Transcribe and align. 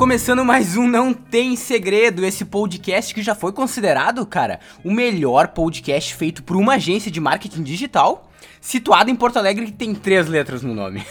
Começando 0.00 0.44
mais 0.44 0.76
um 0.76 0.88
Não 0.88 1.14
Tem 1.14 1.54
Segredo, 1.54 2.24
esse 2.24 2.44
podcast 2.44 3.14
que 3.14 3.22
já 3.22 3.34
foi 3.34 3.52
considerado, 3.52 4.26
cara, 4.26 4.58
o 4.82 4.90
melhor 4.90 5.48
podcast 5.48 6.14
feito 6.14 6.42
por 6.42 6.56
uma 6.56 6.74
agência 6.74 7.10
de 7.10 7.20
marketing 7.20 7.62
digital, 7.62 8.28
situada 8.60 9.10
em 9.10 9.14
Porto 9.14 9.36
Alegre 9.36 9.66
que 9.66 9.72
tem 9.72 9.94
três 9.94 10.26
letras 10.26 10.62
no 10.62 10.74
nome. 10.74 11.04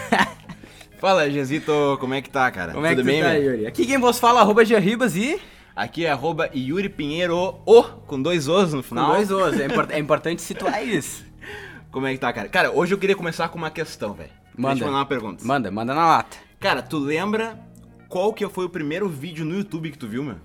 Fala, 0.99 1.29
Jezito, 1.29 1.97
como 2.01 2.13
é 2.13 2.21
que 2.21 2.29
tá, 2.29 2.51
cara? 2.51 2.73
Como 2.73 2.85
é 2.85 2.89
Tudo 2.89 3.03
que 3.03 3.07
bem, 3.07 3.21
tá, 3.21 3.29
meu? 3.29 3.43
Yuri? 3.43 3.67
Aqui 3.67 3.85
quem 3.85 3.97
vos 3.97 4.19
fala, 4.19 4.41
arroba 4.41 4.65
Gerribas 4.65 5.15
e... 5.15 5.39
Aqui 5.75 6.05
é 6.05 6.11
arroba 6.11 6.49
Yuri 6.53 6.89
Pinheiro, 6.89 7.59
o, 7.65 7.83
com 7.83 8.21
dois 8.21 8.47
Os 8.47 8.73
no 8.73 8.83
Com 8.83 8.89
final. 8.89 9.13
dois 9.13 9.31
Os, 9.31 9.59
é, 9.59 9.65
import- 9.67 9.91
é 9.91 9.99
importante 9.99 10.41
situar 10.41 10.85
isso. 10.85 11.25
Como 11.91 12.05
é 12.05 12.13
que 12.13 12.19
tá, 12.19 12.31
cara? 12.33 12.49
Cara, 12.49 12.71
hoje 12.71 12.93
eu 12.93 12.97
queria 12.97 13.15
começar 13.15 13.47
com 13.49 13.57
uma 13.57 13.71
questão, 13.71 14.13
velho. 14.13 14.29
Deixa 14.29 14.57
eu 14.57 14.61
Manda. 14.61 14.85
mandar 14.85 14.97
uma 14.97 15.05
pergunta. 15.05 15.45
Manda, 15.45 15.71
manda 15.71 15.93
na 15.95 16.05
lata. 16.05 16.37
Cara, 16.59 16.81
tu 16.81 16.97
lembra 16.99 17.57
qual 18.09 18.33
que 18.33 18.47
foi 18.49 18.65
o 18.65 18.69
primeiro 18.69 19.07
vídeo 19.07 19.45
no 19.45 19.55
YouTube 19.55 19.89
que 19.91 19.97
tu 19.97 20.07
viu, 20.07 20.23
meu? 20.23 20.35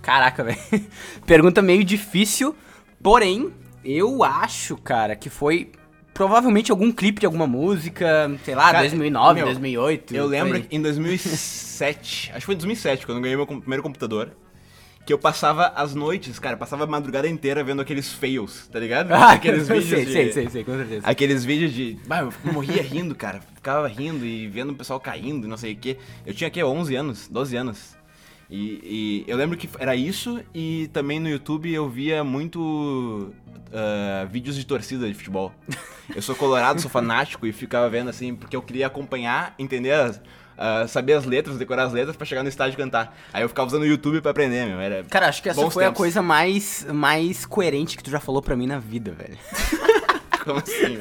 Caraca, 0.00 0.42
velho. 0.42 0.58
Pergunta 1.26 1.60
meio 1.60 1.84
difícil, 1.84 2.56
porém, 3.02 3.52
eu 3.84 4.24
acho, 4.24 4.76
cara, 4.78 5.14
que 5.14 5.28
foi 5.28 5.70
provavelmente 6.14 6.70
algum 6.70 6.90
clipe 6.90 7.20
de 7.20 7.26
alguma 7.26 7.46
música, 7.46 8.30
sei 8.44 8.54
lá, 8.54 8.66
Cara, 8.72 8.80
2009, 8.80 9.34
meu, 9.34 9.44
2008. 9.44 10.16
Eu 10.16 10.26
lembro 10.26 10.64
em 10.70 10.80
2007, 10.80 12.30
acho 12.34 12.40
que 12.40 12.46
foi 12.46 12.54
em 12.54 12.58
2007, 12.58 13.04
quando 13.06 13.18
eu 13.18 13.22
ganhei 13.22 13.36
meu 13.36 13.46
com- 13.46 13.60
primeiro 13.60 13.82
computador, 13.82 14.30
que 15.10 15.14
eu 15.14 15.18
passava 15.18 15.72
as 15.74 15.92
noites, 15.92 16.38
cara, 16.38 16.56
passava 16.56 16.84
a 16.84 16.86
madrugada 16.86 17.28
inteira 17.28 17.64
vendo 17.64 17.82
aqueles 17.82 18.12
fails, 18.12 18.68
tá 18.68 18.78
ligado? 18.78 19.10
Ah, 19.20 19.32
aqueles 19.32 19.66
vídeos 19.66 19.88
sei, 19.88 20.04
de... 20.04 20.12
sei, 20.12 20.32
sei, 20.32 20.48
sei, 20.48 20.62
com 20.62 20.76
certeza. 20.76 21.04
Aqueles 21.04 21.44
vídeos 21.44 21.72
de. 21.72 21.98
Bah, 22.06 22.20
eu 22.20 22.52
morria 22.52 22.80
rindo, 22.80 23.12
cara. 23.12 23.40
Ficava 23.56 23.88
rindo 23.88 24.24
e 24.24 24.46
vendo 24.46 24.70
o 24.70 24.74
pessoal 24.76 25.00
caindo 25.00 25.48
e 25.48 25.50
não 25.50 25.56
sei 25.56 25.72
o 25.72 25.76
quê. 25.76 25.96
Eu 26.24 26.32
tinha 26.32 26.46
aqui 26.46 26.62
11 26.62 26.94
anos, 26.94 27.26
12 27.26 27.56
anos. 27.56 27.96
E, 28.48 29.24
e 29.26 29.30
eu 29.30 29.36
lembro 29.36 29.58
que 29.58 29.68
era 29.80 29.96
isso 29.96 30.40
e 30.54 30.88
também 30.92 31.18
no 31.18 31.28
YouTube 31.28 31.72
eu 31.72 31.88
via 31.88 32.22
muito 32.22 33.34
ah, 33.72 34.28
vídeos 34.30 34.54
de 34.54 34.64
torcida 34.64 35.08
de 35.08 35.14
futebol. 35.14 35.52
Eu 36.14 36.22
sou 36.22 36.36
colorado, 36.36 36.80
sou 36.80 36.90
fanático 36.90 37.48
e 37.48 37.52
ficava 37.52 37.90
vendo 37.90 38.10
assim, 38.10 38.32
porque 38.32 38.54
eu 38.54 38.62
queria 38.62 38.86
acompanhar, 38.86 39.56
entender, 39.58 39.90
as- 39.92 40.20
ah, 40.62 40.86
saber 40.86 41.14
as 41.14 41.24
letras, 41.24 41.56
decorar 41.56 41.84
as 41.84 41.92
letras 41.94 42.14
pra 42.14 42.26
chegar 42.26 42.42
no 42.42 42.48
estádio 42.50 42.74
e 42.74 42.76
cantar. 42.76 43.16
Aí 43.32 43.42
eu 43.42 43.48
ficava 43.48 43.66
usando 43.66 43.80
o 43.80 43.86
YouTube 43.86 44.20
pra 44.20 44.30
aprender, 44.30 44.66
meu. 44.66 44.78
Era 44.78 45.02
Cara, 45.04 45.26
acho 45.26 45.42
que 45.42 45.48
essa 45.48 45.70
foi 45.70 45.84
a 45.84 45.86
tempos. 45.86 45.96
coisa 45.96 46.20
mais, 46.20 46.86
mais 46.92 47.46
coerente 47.46 47.96
que 47.96 48.02
tu 48.02 48.10
já 48.10 48.20
falou 48.20 48.42
pra 48.42 48.54
mim 48.54 48.66
na 48.66 48.78
vida, 48.78 49.10
velho. 49.10 49.38
Como 50.44 50.58
assim? 50.58 50.98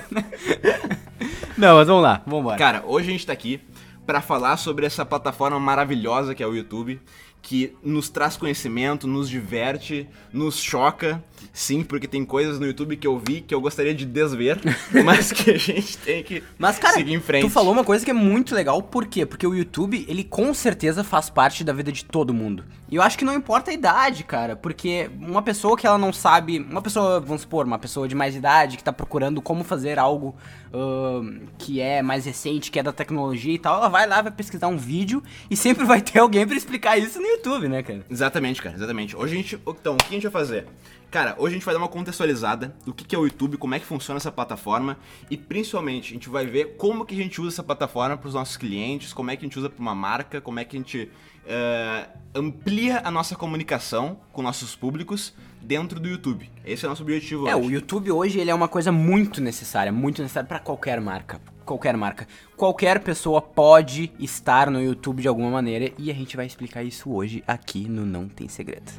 Não, 1.57 1.75
mas 1.75 1.87
vamos 1.87 2.03
lá, 2.03 2.21
vamos 2.25 2.39
embora. 2.39 2.57
Cara, 2.57 2.83
hoje 2.85 3.09
a 3.09 3.11
gente 3.11 3.25
tá 3.25 3.33
aqui 3.33 3.59
pra 4.05 4.21
falar 4.21 4.55
sobre 4.55 4.85
essa 4.85 5.05
plataforma 5.05 5.59
maravilhosa 5.59 6.33
que 6.33 6.41
é 6.41 6.47
o 6.47 6.55
YouTube, 6.55 7.01
que 7.41 7.75
nos 7.83 8.09
traz 8.09 8.37
conhecimento, 8.37 9.07
nos 9.07 9.29
diverte, 9.29 10.07
nos 10.31 10.57
choca. 10.59 11.23
Sim, 11.53 11.83
porque 11.83 12.07
tem 12.07 12.25
coisas 12.25 12.59
no 12.59 12.65
YouTube 12.65 12.97
que 12.97 13.07
eu 13.07 13.17
vi 13.17 13.41
que 13.41 13.55
eu 13.55 13.61
gostaria 13.61 13.93
de 13.95 14.05
desver, 14.05 14.59
mas 15.05 15.31
que 15.31 15.51
a 15.51 15.57
gente 15.57 15.97
tem 15.97 16.21
que 16.21 16.43
Mas, 16.57 16.77
cara, 16.77 16.95
seguir 16.95 17.13
em 17.13 17.19
frente. 17.21 17.43
tu 17.43 17.49
falou 17.49 17.71
uma 17.71 17.83
coisa 17.83 18.03
que 18.03 18.11
é 18.11 18.13
muito 18.13 18.53
legal, 18.53 18.81
por 18.83 19.07
quê? 19.07 19.25
Porque 19.25 19.47
o 19.47 19.55
YouTube, 19.55 20.05
ele 20.07 20.23
com 20.23 20.53
certeza 20.53 21.03
faz 21.03 21.29
parte 21.29 21.63
da 21.63 21.71
vida 21.71 21.91
de 21.91 22.03
todo 22.03 22.33
mundo. 22.33 22.65
E 22.91 22.95
eu 22.95 23.01
acho 23.01 23.17
que 23.17 23.23
não 23.23 23.33
importa 23.33 23.71
a 23.71 23.73
idade, 23.73 24.23
cara, 24.23 24.55
porque 24.55 25.09
uma 25.21 25.41
pessoa 25.41 25.77
que 25.77 25.87
ela 25.87 25.97
não 25.97 26.11
sabe, 26.11 26.59
uma 26.59 26.81
pessoa, 26.81 27.19
vamos 27.19 27.43
supor, 27.43 27.65
uma 27.65 27.79
pessoa 27.79 28.07
de 28.07 28.15
mais 28.15 28.35
idade 28.35 28.75
que 28.77 28.83
tá 28.83 28.91
procurando 28.91 29.41
como 29.41 29.63
fazer 29.63 29.97
algo 29.97 30.35
ahn, 30.73 31.41
que 31.57 31.79
é 31.79 32.01
mais 32.01 32.25
recente, 32.25 32.69
que 32.71 32.79
é 32.79 32.83
da 32.83 32.91
tecnologia 32.91 33.53
e 33.53 33.59
tal, 33.59 33.77
ela 33.77 33.89
vai 33.89 34.07
lá, 34.07 34.21
vai 34.21 34.31
pesquisar 34.31 34.67
um 34.67 34.77
vídeo 34.77 35.23
e 35.49 35.55
sempre 35.55 35.85
vai 35.85 36.01
ter 36.01 36.19
alguém 36.19 36.45
pra 36.45 36.57
explicar 36.57 36.97
isso 36.97 37.19
no 37.21 37.27
YouTube, 37.29 37.67
né, 37.67 37.83
cara? 37.83 38.05
Exatamente, 38.09 38.61
cara, 38.61 38.75
exatamente. 38.75 39.15
Hoje 39.15 39.33
a 39.33 39.37
gente. 39.37 39.59
Então, 39.67 39.93
o 39.95 39.97
que 39.97 40.07
a 40.07 40.11
gente 40.11 40.23
vai 40.23 40.31
fazer? 40.31 40.67
Cara, 41.11 41.35
hoje 41.39 41.55
a 41.55 41.57
gente 41.57 41.65
vai 41.65 41.73
dar 41.73 41.79
uma 41.79 41.87
contextualizada 41.87 42.75
do 42.85 42.93
que 42.93 43.03
que 43.03 43.15
é 43.15 43.19
o 43.19 43.25
YouTube, 43.25 43.57
como 43.57 43.73
é 43.73 43.79
que 43.79 43.85
funciona 43.85 44.17
essa 44.17 44.31
plataforma 44.31 44.97
e 45.29 45.35
principalmente 45.35 46.11
a 46.11 46.13
gente 46.13 46.29
vai 46.29 46.45
ver 46.45 46.75
como 46.77 47.03
que 47.03 47.15
a 47.15 47.17
gente 47.17 47.41
usa 47.41 47.55
essa 47.55 47.63
plataforma 47.63 48.15
para 48.15 48.27
os 48.27 48.35
nossos 48.35 48.57
clientes, 48.57 49.11
como 49.11 49.31
é 49.31 49.35
que 49.35 49.43
a 49.43 49.47
gente 49.47 49.57
usa 49.57 49.69
para 49.69 49.81
uma 49.81 49.95
marca, 49.95 50.39
como 50.39 50.59
é 50.59 50.65
que 50.65 50.77
a 50.77 50.79
gente 50.79 51.09
eh, 51.45 52.07
amplia 52.35 53.01
a 53.03 53.11
nossa 53.11 53.35
comunicação 53.35 54.17
com 54.31 54.41
nossos 54.41 54.75
públicos 54.75 55.33
dentro 55.61 55.99
do 55.99 56.07
YouTube. 56.07 56.49
Esse 56.65 56.85
é 56.85 56.87
o 56.87 56.89
nosso 56.89 57.03
objetivo 57.03 57.47
É, 57.47 57.55
hoje. 57.55 57.67
o 57.67 57.71
YouTube 57.71 58.11
hoje 58.11 58.39
ele 58.39 58.49
é 58.51 58.55
uma 58.55 58.67
coisa 58.67 58.91
muito 58.91 59.41
necessária, 59.41 59.91
muito 59.91 60.21
necessária 60.21 60.47
pra 60.47 60.59
qualquer 60.59 60.99
marca. 61.01 61.39
Qualquer 61.65 61.95
marca. 61.95 62.27
Qualquer 62.57 62.99
pessoa 63.01 63.41
pode 63.41 64.11
estar 64.19 64.71
no 64.71 64.81
YouTube 64.81 65.21
de 65.21 65.27
alguma 65.27 65.51
maneira 65.51 65.91
e 65.97 66.09
a 66.09 66.13
gente 66.15 66.35
vai 66.35 66.45
explicar 66.45 66.83
isso 66.83 67.11
hoje 67.11 67.43
aqui 67.45 67.87
no 67.87 68.05
Não 68.05 68.27
Tem 68.27 68.47
Segredo. 68.47 68.91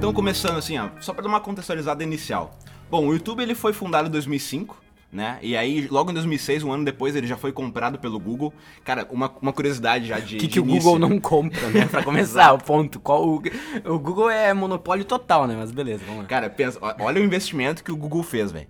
Então, 0.00 0.14
começando 0.14 0.56
assim, 0.56 0.78
ó, 0.78 0.88
só 0.98 1.12
pra 1.12 1.22
dar 1.22 1.28
uma 1.28 1.42
contextualizada 1.42 2.02
inicial. 2.02 2.58
Bom, 2.90 3.06
o 3.06 3.12
YouTube 3.12 3.42
ele 3.42 3.54
foi 3.54 3.74
fundado 3.74 4.08
em 4.08 4.10
2005, 4.10 4.82
né? 5.12 5.38
E 5.42 5.54
aí, 5.54 5.86
logo 5.88 6.10
em 6.10 6.14
2006, 6.14 6.62
um 6.62 6.72
ano 6.72 6.86
depois, 6.86 7.14
ele 7.14 7.26
já 7.26 7.36
foi 7.36 7.52
comprado 7.52 7.98
pelo 7.98 8.18
Google. 8.18 8.50
Cara, 8.82 9.06
uma, 9.10 9.30
uma 9.42 9.52
curiosidade 9.52 10.06
já 10.06 10.18
de. 10.18 10.36
O 10.36 10.38
que, 10.38 10.46
de 10.46 10.52
que 10.54 10.58
o 10.58 10.64
início. 10.64 10.84
Google 10.84 10.98
não 10.98 11.20
compra, 11.20 11.68
né? 11.68 11.84
Pra 11.92 12.02
começar, 12.02 12.50
o 12.54 12.58
ponto. 12.58 12.98
Qual, 12.98 13.28
o, 13.28 13.42
o 13.84 13.98
Google 13.98 14.30
é 14.30 14.54
monopólio 14.54 15.04
total, 15.04 15.46
né? 15.46 15.54
Mas 15.54 15.70
beleza, 15.70 16.02
vamos 16.06 16.22
lá. 16.22 16.28
Cara, 16.28 16.48
pensa, 16.48 16.78
olha 16.98 17.20
o 17.20 17.24
investimento 17.24 17.84
que 17.84 17.92
o 17.92 17.96
Google 17.96 18.22
fez, 18.22 18.50
velho. 18.50 18.68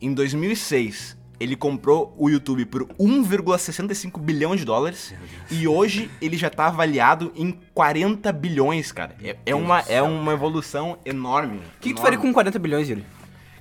Em 0.00 0.14
2006, 0.14 1.14
ele 1.40 1.56
comprou 1.56 2.14
o 2.18 2.28
YouTube 2.28 2.66
por 2.66 2.84
1,65 3.00 4.20
bilhão 4.20 4.54
de 4.54 4.64
dólares 4.64 5.14
e 5.50 5.66
hoje 5.66 6.10
ele 6.20 6.36
já 6.36 6.50
tá 6.50 6.66
avaliado 6.66 7.32
em 7.34 7.58
40 7.72 8.30
bilhões, 8.32 8.92
cara. 8.92 9.16
É, 9.22 9.36
é 9.46 9.54
uma, 9.54 9.80
é 9.88 10.02
uma 10.02 10.34
evolução 10.34 10.98
enorme. 11.04 11.56
O 11.56 11.80
que, 11.80 11.88
que 11.88 11.94
tu 11.94 12.02
faria 12.02 12.18
com 12.18 12.30
40 12.32 12.58
bilhões, 12.58 12.88
Yuri? 12.88 13.04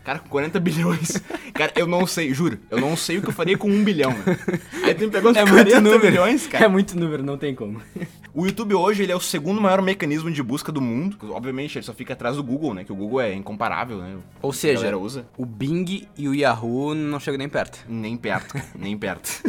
Cara, 0.03 0.19
com 0.19 0.29
40 0.29 0.59
bilhões. 0.59 1.21
Cara, 1.53 1.71
eu 1.75 1.85
não 1.85 2.07
sei, 2.07 2.33
juro. 2.33 2.57
Eu 2.69 2.79
não 2.79 2.95
sei 2.95 3.17
o 3.17 3.21
que 3.21 3.29
eu 3.29 3.33
faria 3.33 3.57
com 3.57 3.69
1 3.69 3.83
bilhão. 3.83 4.15
Aí 4.83 4.95
tu 4.95 5.01
me 5.01 5.09
pegou 5.11 5.31
uns 5.31 5.37
40 5.37 5.99
bilhões, 5.99 6.47
cara. 6.47 6.65
É 6.65 6.67
muito 6.67 6.97
número, 6.97 7.23
não 7.23 7.37
tem 7.37 7.53
como. 7.53 7.81
O 8.31 8.45
YouTube 8.45 8.75
hoje 8.75 9.01
ele 9.01 9.11
é 9.11 9.15
o 9.15 9.19
segundo 9.19 9.59
maior 9.59 9.81
mecanismo 9.81 10.31
de 10.31 10.43
busca 10.43 10.71
do 10.71 10.79
mundo. 10.79 11.17
Obviamente, 11.31 11.77
ele 11.77 11.85
só 11.85 11.93
fica 11.93 12.13
atrás 12.13 12.35
do 12.35 12.43
Google, 12.43 12.75
né? 12.75 12.83
Que 12.83 12.91
o 12.91 12.95
Google 12.95 13.21
é 13.21 13.33
incomparável, 13.33 13.97
né? 13.97 14.17
Ou 14.39 14.53
seja, 14.53 14.95
usa. 14.95 15.27
o 15.35 15.47
Bing 15.47 16.07
e 16.15 16.27
o 16.27 16.35
Yahoo 16.35 16.93
não 16.93 17.19
chegam 17.19 17.39
nem 17.39 17.49
perto. 17.49 17.83
Nem 17.89 18.15
perto, 18.15 18.53
nem 18.77 18.95
perto. 18.95 19.41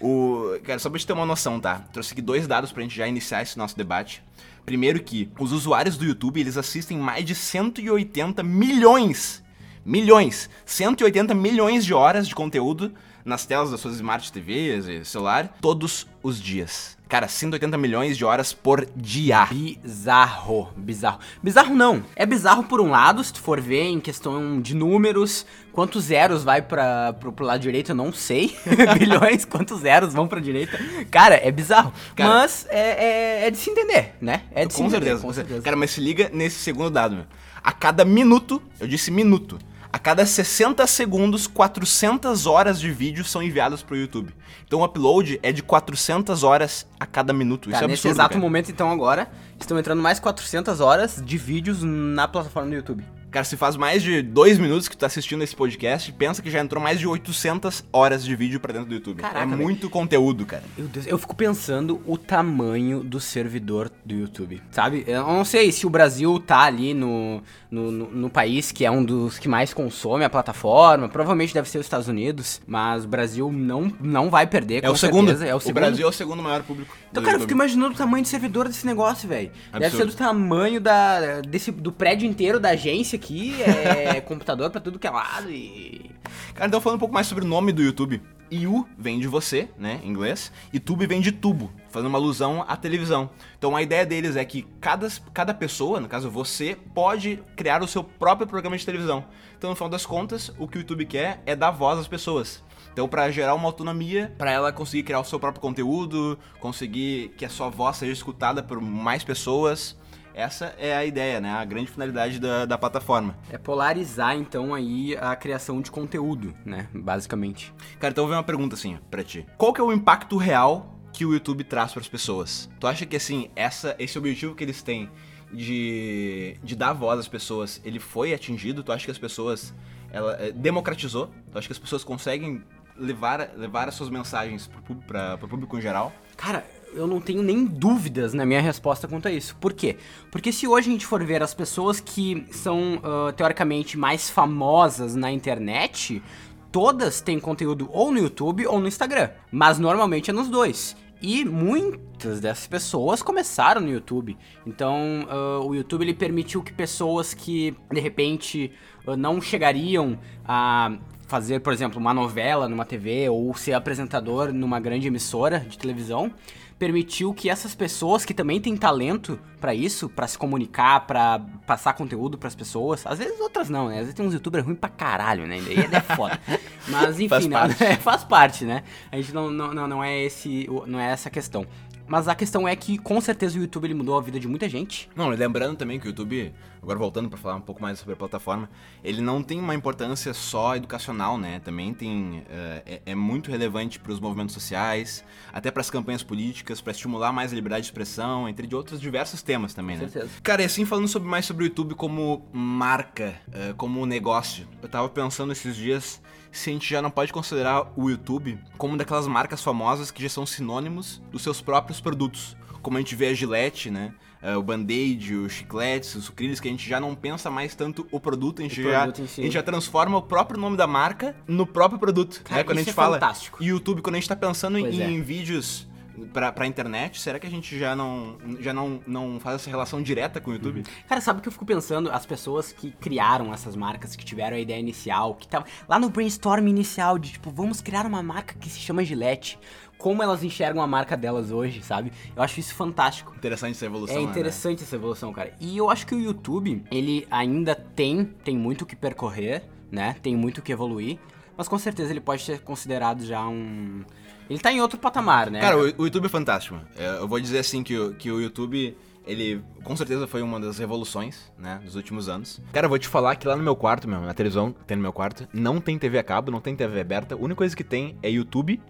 o, 0.00 0.58
cara, 0.62 0.78
só 0.78 0.90
pra 0.90 0.98
gente 0.98 1.06
ter 1.06 1.14
uma 1.14 1.24
noção, 1.24 1.58
tá? 1.58 1.76
Trouxe 1.92 2.12
aqui 2.12 2.20
dois 2.20 2.46
dados 2.46 2.72
pra 2.72 2.82
gente 2.82 2.94
já 2.94 3.08
iniciar 3.08 3.40
esse 3.40 3.56
nosso 3.56 3.76
debate. 3.76 4.22
Primeiro 4.66 5.02
que 5.02 5.30
os 5.38 5.52
usuários 5.52 5.96
do 5.96 6.04
YouTube, 6.04 6.40
eles 6.40 6.56
assistem 6.56 6.98
mais 6.98 7.24
de 7.24 7.34
180 7.34 8.42
milhões, 8.42 9.42
milhões, 9.84 10.48
180 10.64 11.34
milhões 11.34 11.84
de 11.84 11.92
horas 11.94 12.26
de 12.28 12.34
conteúdo 12.34 12.92
nas 13.24 13.46
telas 13.46 13.70
das 13.70 13.80
suas 13.80 13.94
Smart 13.96 14.30
TVs 14.30 14.86
e 14.86 15.04
celular, 15.04 15.56
todos 15.60 16.06
os 16.22 16.38
dias. 16.40 16.94
Cara, 17.08 17.26
180 17.28 17.78
milhões 17.78 18.16
de 18.18 18.24
horas 18.24 18.52
por 18.52 18.86
dia. 18.96 19.46
Bizarro, 19.46 20.68
bizarro. 20.76 21.20
Bizarro 21.42 21.74
não. 21.74 22.02
É 22.16 22.26
bizarro 22.26 22.64
por 22.64 22.80
um 22.80 22.90
lado, 22.90 23.22
se 23.24 23.32
tu 23.32 23.40
for 23.40 23.60
ver 23.60 23.84
em 23.84 24.00
questão 24.00 24.60
de 24.60 24.74
números, 24.74 25.46
quantos 25.72 26.04
zeros 26.04 26.42
vai 26.44 26.60
para 26.60 27.12
pro, 27.14 27.32
pro 27.32 27.44
lado 27.46 27.60
direito, 27.60 27.92
eu 27.92 27.94
não 27.94 28.12
sei. 28.12 28.54
Bilhões, 28.98 29.44
quantos 29.44 29.80
zeros 29.80 30.12
vão 30.12 30.26
pra 30.26 30.40
direita. 30.40 30.78
Cara, 31.10 31.36
é 31.36 31.50
bizarro. 31.50 31.92
Cara- 32.16 32.28
Mas 32.30 32.66
é, 32.68 33.42
é, 33.42 33.46
é 33.46 33.50
de 33.50 33.56
se 33.58 33.70
entender, 33.70 34.14
né? 34.20 34.42
É 34.52 34.66
de 34.66 34.72
se 34.74 34.78
com 34.80 34.86
entender. 34.86 35.04
certeza, 35.06 35.22
com 35.22 35.32
certeza. 35.32 35.62
Cara, 35.62 35.76
mas 35.76 35.92
se 35.92 36.00
liga 36.00 36.30
nesse 36.32 36.58
segundo 36.58 36.90
dado, 36.90 37.14
meu. 37.16 37.24
A 37.62 37.72
cada 37.72 38.04
minuto, 38.04 38.60
eu 38.80 38.86
disse 38.88 39.10
minuto, 39.10 39.58
a 39.94 39.98
cada 40.00 40.26
60 40.26 40.84
segundos, 40.88 41.46
400 41.46 42.46
horas 42.46 42.80
de 42.80 42.90
vídeo 42.90 43.24
são 43.24 43.40
enviadas 43.40 43.80
pro 43.80 43.96
YouTube. 43.96 44.34
Então 44.66 44.80
o 44.80 44.84
upload 44.84 45.38
é 45.40 45.52
de 45.52 45.62
400 45.62 46.42
horas 46.42 46.84
a 46.98 47.06
cada 47.06 47.32
minuto. 47.32 47.70
Isso 47.70 47.78
é 47.78 47.86
nesse 47.86 48.00
absurdo, 48.00 48.14
exato 48.14 48.30
cara. 48.30 48.40
momento, 48.40 48.72
então, 48.72 48.90
agora, 48.90 49.30
estão 49.56 49.78
entrando 49.78 50.02
mais 50.02 50.18
400 50.18 50.80
horas 50.80 51.22
de 51.24 51.38
vídeos 51.38 51.84
na 51.84 52.26
plataforma 52.26 52.70
do 52.70 52.74
YouTube. 52.74 53.04
Cara, 53.34 53.44
se 53.44 53.56
faz 53.56 53.76
mais 53.76 54.00
de 54.00 54.22
dois 54.22 54.58
minutos 54.58 54.86
que 54.86 54.96
tu 54.96 55.00
tá 55.00 55.06
assistindo 55.06 55.42
esse 55.42 55.56
podcast, 55.56 56.12
pensa 56.12 56.40
que 56.40 56.48
já 56.48 56.60
entrou 56.60 56.80
mais 56.80 57.00
de 57.00 57.06
800 57.08 57.84
horas 57.92 58.24
de 58.24 58.36
vídeo 58.36 58.60
pra 58.60 58.72
dentro 58.72 58.88
do 58.88 58.94
YouTube. 58.94 59.22
Caraca, 59.22 59.40
é 59.40 59.46
velho. 59.46 59.60
muito 59.60 59.90
conteúdo, 59.90 60.46
cara. 60.46 60.62
Meu 60.78 60.86
Deus, 60.86 61.04
eu 61.04 61.18
fico 61.18 61.34
pensando 61.34 62.00
o 62.06 62.16
tamanho 62.16 63.02
do 63.02 63.18
servidor 63.18 63.90
do 64.04 64.14
YouTube, 64.14 64.62
sabe? 64.70 65.02
Eu 65.08 65.26
não 65.26 65.44
sei 65.44 65.72
se 65.72 65.84
o 65.84 65.90
Brasil 65.90 66.38
tá 66.38 66.60
ali 66.60 66.94
no, 66.94 67.42
no, 67.68 67.90
no- 67.90 68.10
no 68.12 68.30
país 68.30 68.70
que 68.70 68.84
é 68.84 68.90
um 68.90 69.04
dos 69.04 69.36
que 69.36 69.48
mais 69.48 69.74
consome 69.74 70.24
a 70.24 70.30
plataforma, 70.30 71.08
provavelmente 71.08 71.52
deve 71.52 71.68
ser 71.68 71.78
os 71.78 71.86
Estados 71.86 72.06
Unidos, 72.06 72.62
mas 72.64 73.04
o 73.04 73.08
Brasil 73.08 73.50
não, 73.50 73.92
não 74.00 74.30
vai 74.30 74.46
perder, 74.46 74.84
É 74.84 74.88
o 74.90 74.94
segundo. 74.96 75.26
certeza. 75.26 75.46
É 75.46 75.54
o 75.56 75.58
segundo. 75.58 75.74
Brasil 75.80 76.06
é 76.06 76.08
o 76.08 76.12
segundo 76.12 76.40
maior 76.40 76.62
público. 76.62 76.96
Então, 77.10 77.20
cara, 77.22 77.36
eu 77.36 77.40
YouTube. 77.40 77.48
fico 77.48 77.58
imaginando 77.58 77.94
o 77.94 77.98
tamanho 77.98 78.22
do 78.22 78.28
servidor 78.28 78.68
desse 78.68 78.86
negócio, 78.86 79.28
velho. 79.28 79.50
Deve 79.76 79.96
ser 79.96 80.06
do 80.06 80.12
tamanho 80.14 80.80
da, 80.80 81.40
desse, 81.40 81.72
do 81.72 81.90
prédio 81.90 82.28
inteiro 82.28 82.60
da 82.60 82.70
agência 82.70 83.18
aqui, 83.24 83.62
é 83.62 84.20
computador 84.22 84.70
pra 84.70 84.80
tudo 84.80 84.98
que 84.98 85.06
é 85.06 85.10
lado 85.10 85.50
e... 85.50 86.10
Cara, 86.54 86.68
então 86.68 86.80
falando 86.80 86.96
um 86.96 87.00
pouco 87.00 87.14
mais 87.14 87.26
sobre 87.26 87.44
o 87.44 87.48
nome 87.48 87.72
do 87.72 87.82
YouTube. 87.82 88.22
You 88.50 88.86
vem 88.96 89.18
de 89.18 89.26
você, 89.26 89.68
né, 89.78 90.00
em 90.04 90.10
inglês, 90.10 90.52
e 90.72 90.78
tube 90.78 91.06
vem 91.06 91.20
de 91.20 91.32
tubo, 91.32 91.72
fazendo 91.88 92.08
uma 92.08 92.18
alusão 92.18 92.64
à 92.68 92.76
televisão. 92.76 93.30
Então 93.58 93.74
a 93.74 93.82
ideia 93.82 94.04
deles 94.04 94.36
é 94.36 94.44
que 94.44 94.62
cada, 94.80 95.08
cada 95.32 95.54
pessoa, 95.54 95.98
no 95.98 96.08
caso 96.08 96.30
você, 96.30 96.76
pode 96.94 97.42
criar 97.56 97.82
o 97.82 97.88
seu 97.88 98.04
próprio 98.04 98.46
programa 98.46 98.76
de 98.76 98.84
televisão. 98.84 99.24
Então 99.56 99.70
no 99.70 99.76
final 99.76 99.88
das 99.88 100.04
contas, 100.04 100.52
o 100.58 100.68
que 100.68 100.76
o 100.76 100.80
YouTube 100.80 101.06
quer 101.06 101.42
é 101.46 101.56
dar 101.56 101.70
voz 101.70 101.98
às 101.98 102.06
pessoas. 102.06 102.62
Então 102.92 103.08
para 103.08 103.30
gerar 103.30 103.54
uma 103.54 103.66
autonomia, 103.66 104.32
para 104.38 104.52
ela 104.52 104.72
conseguir 104.72 105.02
criar 105.02 105.20
o 105.20 105.24
seu 105.24 105.40
próprio 105.40 105.60
conteúdo, 105.60 106.38
conseguir 106.60 107.34
que 107.36 107.44
a 107.44 107.48
sua 107.48 107.70
voz 107.70 107.96
seja 107.96 108.12
escutada 108.12 108.62
por 108.62 108.80
mais 108.80 109.24
pessoas. 109.24 109.96
Essa 110.34 110.74
é 110.78 110.94
a 110.94 111.04
ideia, 111.04 111.40
né? 111.40 111.50
A 111.50 111.64
grande 111.64 111.90
finalidade 111.90 112.40
da, 112.40 112.64
da 112.64 112.76
plataforma. 112.76 113.38
É 113.50 113.56
polarizar, 113.56 114.36
então, 114.36 114.74
aí 114.74 115.16
a 115.16 115.34
criação 115.36 115.80
de 115.80 115.90
conteúdo, 115.90 116.54
né, 116.64 116.88
basicamente. 116.92 117.72
Cara, 118.00 118.10
então 118.10 118.26
ver 118.26 118.34
uma 118.34 118.42
pergunta 118.42 118.74
assim, 118.74 118.98
pra 119.10 119.22
ti. 119.22 119.46
Qual 119.56 119.72
que 119.72 119.80
é 119.80 119.84
o 119.84 119.92
impacto 119.92 120.36
real 120.36 120.98
que 121.12 121.24
o 121.24 121.32
YouTube 121.32 121.62
traz 121.62 121.92
pras 121.92 122.08
pessoas? 122.08 122.68
Tu 122.80 122.86
acha 122.86 123.06
que, 123.06 123.16
assim, 123.16 123.48
essa, 123.54 123.94
esse 123.98 124.18
objetivo 124.18 124.54
que 124.54 124.64
eles 124.64 124.82
têm 124.82 125.08
de, 125.52 126.56
de 126.62 126.74
dar 126.74 126.92
voz 126.92 127.20
às 127.20 127.28
pessoas, 127.28 127.80
ele 127.84 128.00
foi 128.00 128.34
atingido? 128.34 128.82
Tu 128.82 128.90
acha 128.90 129.04
que 129.04 129.10
as 129.12 129.18
pessoas, 129.18 129.72
ela 130.10 130.32
eh, 130.40 130.50
democratizou? 130.50 131.30
Tu 131.52 131.58
acha 131.58 131.68
que 131.68 131.72
as 131.72 131.78
pessoas 131.78 132.02
conseguem 132.02 132.64
levar, 132.96 133.50
levar 133.56 133.88
as 133.88 133.94
suas 133.94 134.10
mensagens 134.10 134.68
pra, 135.06 135.38
pro 135.38 135.48
público 135.48 135.78
em 135.78 135.80
geral? 135.80 136.12
Cara, 136.36 136.64
eu 136.94 137.06
não 137.06 137.20
tenho 137.20 137.42
nem 137.42 137.64
dúvidas 137.64 138.34
na 138.34 138.46
minha 138.46 138.60
resposta 138.60 139.08
quanto 139.08 139.28
a 139.28 139.30
isso. 139.32 139.56
Por 139.56 139.72
quê? 139.72 139.96
Porque 140.30 140.52
se 140.52 140.66
hoje 140.66 140.88
a 140.88 140.92
gente 140.92 141.06
for 141.06 141.24
ver 141.24 141.42
as 141.42 141.54
pessoas 141.54 142.00
que 142.00 142.46
são 142.50 143.00
ah, 143.02 143.32
teoricamente 143.32 143.98
mais 143.98 144.30
famosas 144.30 145.14
na 145.14 145.30
internet, 145.30 146.22
todas 146.70 147.20
têm 147.20 147.38
conteúdo 147.38 147.88
ou 147.92 148.10
no 148.10 148.18
YouTube 148.18 148.66
ou 148.66 148.80
no 148.80 148.88
Instagram. 148.88 149.30
Mas 149.50 149.78
normalmente 149.78 150.30
é 150.30 150.32
nos 150.32 150.48
dois. 150.48 150.96
E 151.22 151.44
muitas 151.44 152.40
dessas 152.40 152.66
pessoas 152.66 153.22
começaram 153.22 153.80
no 153.80 153.88
YouTube. 153.88 154.36
Então, 154.66 155.26
ah, 155.28 155.60
o 155.64 155.74
YouTube 155.74 156.02
ele 156.02 156.14
permitiu 156.14 156.62
que 156.62 156.72
pessoas 156.72 157.32
que 157.32 157.76
de 157.90 158.00
repente 158.00 158.72
ah, 159.06 159.16
não 159.16 159.40
chegariam 159.40 160.18
a 160.44 160.98
fazer, 161.26 161.60
por 161.60 161.72
exemplo, 161.72 161.98
uma 161.98 162.12
novela 162.12 162.68
numa 162.68 162.84
TV 162.84 163.28
ou 163.28 163.54
ser 163.54 163.72
apresentador 163.72 164.52
numa 164.52 164.78
grande 164.78 165.06
emissora 165.06 165.60
de 165.60 165.78
televisão, 165.78 166.30
permitiu 166.78 167.32
que 167.32 167.48
essas 167.48 167.74
pessoas 167.74 168.24
que 168.24 168.34
também 168.34 168.60
têm 168.60 168.76
talento 168.76 169.38
pra 169.60 169.74
isso, 169.74 170.08
pra 170.08 170.26
se 170.26 170.36
comunicar, 170.36 171.06
pra 171.06 171.40
passar 171.66 171.94
conteúdo 171.94 172.36
pras 172.36 172.54
pessoas, 172.54 173.06
às 173.06 173.18
vezes 173.18 173.38
outras 173.40 173.70
não, 173.70 173.88
né? 173.88 173.94
Às 173.94 174.00
vezes 174.00 174.14
tem 174.14 174.26
uns 174.26 174.34
youtubers 174.34 174.64
ruins 174.64 174.78
pra 174.78 174.88
caralho, 174.88 175.46
né? 175.46 175.60
Daí 175.64 175.78
é 175.78 176.00
foda. 176.00 176.38
Mas 176.88 177.16
enfim, 177.16 177.28
Faz 177.28 177.46
né? 177.46 177.56
parte. 177.58 177.84
É, 177.84 177.96
faz 177.98 178.24
parte, 178.24 178.64
né? 178.64 178.82
A 179.10 179.16
gente 179.16 179.32
não, 179.32 179.50
não, 179.50 179.72
não, 179.72 179.88
não 179.88 180.04
é 180.04 180.22
esse, 180.24 180.68
não 180.86 180.98
é 180.98 181.10
essa 181.10 181.30
questão. 181.30 181.66
Mas 182.06 182.28
a 182.28 182.34
questão 182.34 182.68
é 182.68 182.76
que 182.76 182.98
com 182.98 183.20
certeza 183.20 183.58
o 183.58 183.62
YouTube 183.62 183.86
ele 183.86 183.94
mudou 183.94 184.16
a 184.18 184.20
vida 184.20 184.38
de 184.38 184.46
muita 184.46 184.68
gente. 184.68 185.08
Não, 185.16 185.32
e 185.32 185.36
lembrando 185.36 185.76
também 185.76 185.98
que 185.98 186.06
o 186.06 186.08
YouTube, 186.08 186.52
agora 186.82 186.98
voltando 186.98 187.28
pra 187.28 187.38
falar 187.38 187.56
um 187.56 187.60
pouco 187.60 187.80
mais 187.80 187.98
sobre 187.98 188.12
a 188.14 188.16
plataforma, 188.16 188.68
ele 189.02 189.20
não 189.20 189.42
tem 189.42 189.58
uma 189.58 189.74
importância 189.74 190.34
só 190.34 190.76
educacional, 190.76 191.38
né? 191.38 191.60
Também 191.60 191.94
tem 191.94 192.44
eh, 192.48 192.82
é, 192.86 193.02
é 193.12 193.14
muito 193.14 193.50
relevante 193.50 193.98
para 193.98 194.12
os 194.12 194.20
movimentos 194.20 194.54
sociais, 194.54 195.24
até 195.52 195.70
para 195.70 195.80
as 195.80 195.90
campanhas 195.90 196.22
políticas, 196.22 196.80
para 196.80 196.92
estimular 196.92 197.32
mais 197.32 197.52
a 197.52 197.54
liberdade 197.54 197.82
de 197.82 197.88
expressão, 197.88 198.48
entre 198.48 198.66
de 198.66 198.74
outros 198.74 199.00
diversos 199.00 199.42
temas 199.42 199.72
também, 199.72 199.96
né? 199.96 200.08
certeza. 200.08 200.30
Cara, 200.42 200.62
e 200.62 200.64
assim 200.64 200.84
falando 200.84 201.08
sobre 201.08 201.28
mais 201.28 201.46
sobre 201.46 201.64
o 201.64 201.66
YouTube 201.66 201.94
como 201.94 202.46
marca, 202.52 203.34
eh, 203.52 203.74
como 203.76 204.04
negócio, 204.04 204.68
eu 204.82 204.88
tava 204.88 205.08
pensando 205.08 205.52
esses 205.52 205.74
dias 205.74 206.20
se 206.58 206.70
a 206.70 206.72
gente 206.72 206.88
já 206.88 207.02
não 207.02 207.10
pode 207.10 207.32
considerar 207.32 207.92
o 207.96 208.08
YouTube 208.08 208.58
como 208.78 208.92
uma 208.92 208.98
daquelas 208.98 209.26
marcas 209.26 209.62
famosas 209.62 210.10
que 210.10 210.22
já 210.22 210.28
são 210.28 210.46
sinônimos 210.46 211.22
dos 211.30 211.42
seus 211.42 211.60
próprios 211.60 212.00
produtos. 212.00 212.56
Como 212.82 212.96
a 212.96 213.00
gente 213.00 213.14
vê 213.16 213.28
a 213.28 213.34
Gillette, 213.34 213.90
né? 213.90 214.14
Eh, 214.42 214.56
o 214.56 214.62
Band-Aid, 214.62 215.34
os 215.36 215.52
chicletes, 215.52 216.14
os 216.14 216.24
sucrilhos, 216.24 216.60
que 216.60 216.68
a 216.68 216.70
gente 216.70 216.86
já 216.86 217.00
não 217.00 217.14
pensa 217.14 217.50
mais 217.50 217.74
tanto 217.74 218.06
o 218.12 218.20
produto, 218.20 218.60
a 218.60 218.62
gente, 218.62 218.78
O 218.78 218.84
já, 218.84 219.14
si. 219.14 219.40
a 219.40 219.44
gente 219.44 219.54
já 219.54 219.62
transforma 219.62 220.18
o 220.18 220.22
próprio 220.22 220.60
nome 220.60 220.76
da 220.76 220.86
marca 220.86 221.34
no 221.48 221.66
próprio 221.66 221.98
produto. 221.98 222.42
Cara, 222.44 222.58
né? 222.58 222.64
Quando 222.64 222.76
a 222.76 222.80
gente 222.82 222.90
é 222.90 222.92
fala 222.92 223.18
fantástico. 223.18 223.64
YouTube, 223.64 224.02
quando 224.02 224.16
a 224.16 224.18
gente 224.18 224.28
tá 224.28 224.36
pensando 224.36 224.78
em, 224.78 225.00
é. 225.00 225.10
em 225.10 225.22
vídeos 225.22 225.86
pra, 226.32 226.52
pra 226.52 226.66
internet, 226.66 227.20
será 227.20 227.38
que 227.38 227.46
a 227.46 227.50
gente 227.50 227.78
já 227.78 227.94
não, 227.94 228.36
já 228.60 228.72
não, 228.72 229.00
não 229.06 229.40
faz 229.40 229.56
essa 229.56 229.70
relação 229.70 230.02
direta 230.02 230.40
com 230.40 230.50
o 230.50 230.54
YouTube? 230.54 230.82
Cara, 231.08 231.20
sabe 231.20 231.38
o 231.38 231.42
que 231.42 231.48
eu 231.48 231.52
fico 231.52 231.66
pensando? 231.66 232.10
As 232.10 232.24
pessoas 232.26 232.72
que 232.72 232.90
criaram 232.92 233.52
essas 233.52 233.76
marcas, 233.76 234.14
que 234.16 234.24
tiveram 234.24 234.56
a 234.56 234.60
ideia 234.60 234.78
inicial, 234.78 235.34
que 235.34 235.46
tava 235.48 235.66
lá 235.88 235.98
no 235.98 236.08
brainstorm 236.10 236.66
inicial 236.68 237.18
de 237.18 237.32
tipo, 237.32 237.50
vamos 237.50 237.80
criar 237.80 238.06
uma 238.06 238.22
marca 238.22 238.54
que 238.58 238.68
se 238.68 238.78
chama 238.78 239.04
Gillette. 239.04 239.58
Como 239.96 240.22
elas 240.22 240.42
enxergam 240.42 240.82
a 240.82 240.86
marca 240.86 241.16
delas 241.16 241.50
hoje, 241.52 241.80
sabe? 241.82 242.12
Eu 242.36 242.42
acho 242.42 242.58
isso 242.60 242.74
fantástico. 242.74 243.32
Interessante 243.36 243.72
essa 243.76 243.86
evolução, 243.86 244.16
É 244.16 244.20
né? 244.20 244.24
interessante 244.24 244.82
essa 244.82 244.96
evolução, 244.96 245.32
cara. 245.32 245.54
E 245.60 245.78
eu 245.78 245.88
acho 245.88 246.06
que 246.06 246.14
o 246.14 246.20
YouTube, 246.20 246.84
ele 246.90 247.26
ainda 247.30 247.74
tem, 247.74 248.24
tem 248.24 248.56
muito 248.56 248.82
o 248.82 248.86
que 248.86 248.96
percorrer, 248.96 249.62
né? 249.90 250.16
Tem 250.20 250.36
muito 250.36 250.58
o 250.58 250.62
que 250.62 250.72
evoluir. 250.72 251.18
Mas 251.56 251.68
com 251.68 251.78
certeza 251.78 252.10
ele 252.10 252.20
pode 252.20 252.42
ser 252.42 252.60
considerado 252.60 253.24
já 253.24 253.46
um. 253.46 254.04
Ele 254.48 254.58
tá 254.58 254.72
em 254.72 254.80
outro 254.80 254.98
patamar, 254.98 255.50
né? 255.50 255.60
Cara, 255.60 255.76
o, 255.78 255.82
o 255.98 256.04
YouTube 256.04 256.26
é 256.26 256.28
fantástico. 256.28 256.78
É, 256.96 257.18
eu 257.18 257.26
vou 257.28 257.40
dizer 257.40 257.58
assim 257.58 257.82
que, 257.82 257.96
o- 257.98 258.14
que 258.14 258.30
o 258.30 258.40
YouTube, 258.40 258.96
ele 259.26 259.60
com 259.82 259.96
certeza 259.96 260.26
foi 260.26 260.42
uma 260.42 260.58
das 260.60 260.78
revoluções, 260.78 261.50
né, 261.58 261.80
dos 261.84 261.94
últimos 261.96 262.28
anos. 262.28 262.60
Cara, 262.72 262.84
eu 262.86 262.90
vou 262.90 262.98
te 262.98 263.08
falar 263.08 263.36
que 263.36 263.46
lá 263.48 263.56
no 263.56 263.62
meu 263.62 263.74
quarto, 263.76 264.08
meu, 264.08 264.20
na 264.20 264.32
televisão 264.34 264.72
que 264.72 264.84
tem 264.84 264.96
no 264.96 265.02
meu 265.02 265.12
quarto, 265.12 265.46
não 265.52 265.80
tem 265.80 265.98
TV 265.98 266.18
a 266.18 266.22
cabo, 266.22 266.50
não 266.50 266.60
tem 266.60 266.74
TV 266.76 267.00
aberta. 267.00 267.34
A 267.34 267.38
única 267.38 267.56
coisa 267.56 267.74
que 267.76 267.84
tem 267.84 268.16
é 268.22 268.30
YouTube 268.30 268.80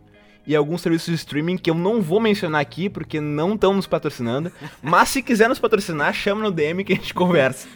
e 0.46 0.54
alguns 0.54 0.82
serviços 0.82 1.06
de 1.08 1.14
streaming 1.14 1.56
que 1.56 1.70
eu 1.70 1.74
não 1.74 2.02
vou 2.02 2.20
mencionar 2.20 2.60
aqui 2.60 2.90
porque 2.90 3.18
não 3.20 3.54
estão 3.54 3.72
nos 3.74 3.86
patrocinando. 3.86 4.52
Mas 4.82 5.08
se 5.08 5.22
quiser 5.22 5.48
nos 5.48 5.58
patrocinar, 5.60 6.12
chama 6.12 6.42
no 6.42 6.50
DM 6.50 6.84
que 6.84 6.92
a 6.92 6.96
gente 6.96 7.14
conversa. 7.14 7.66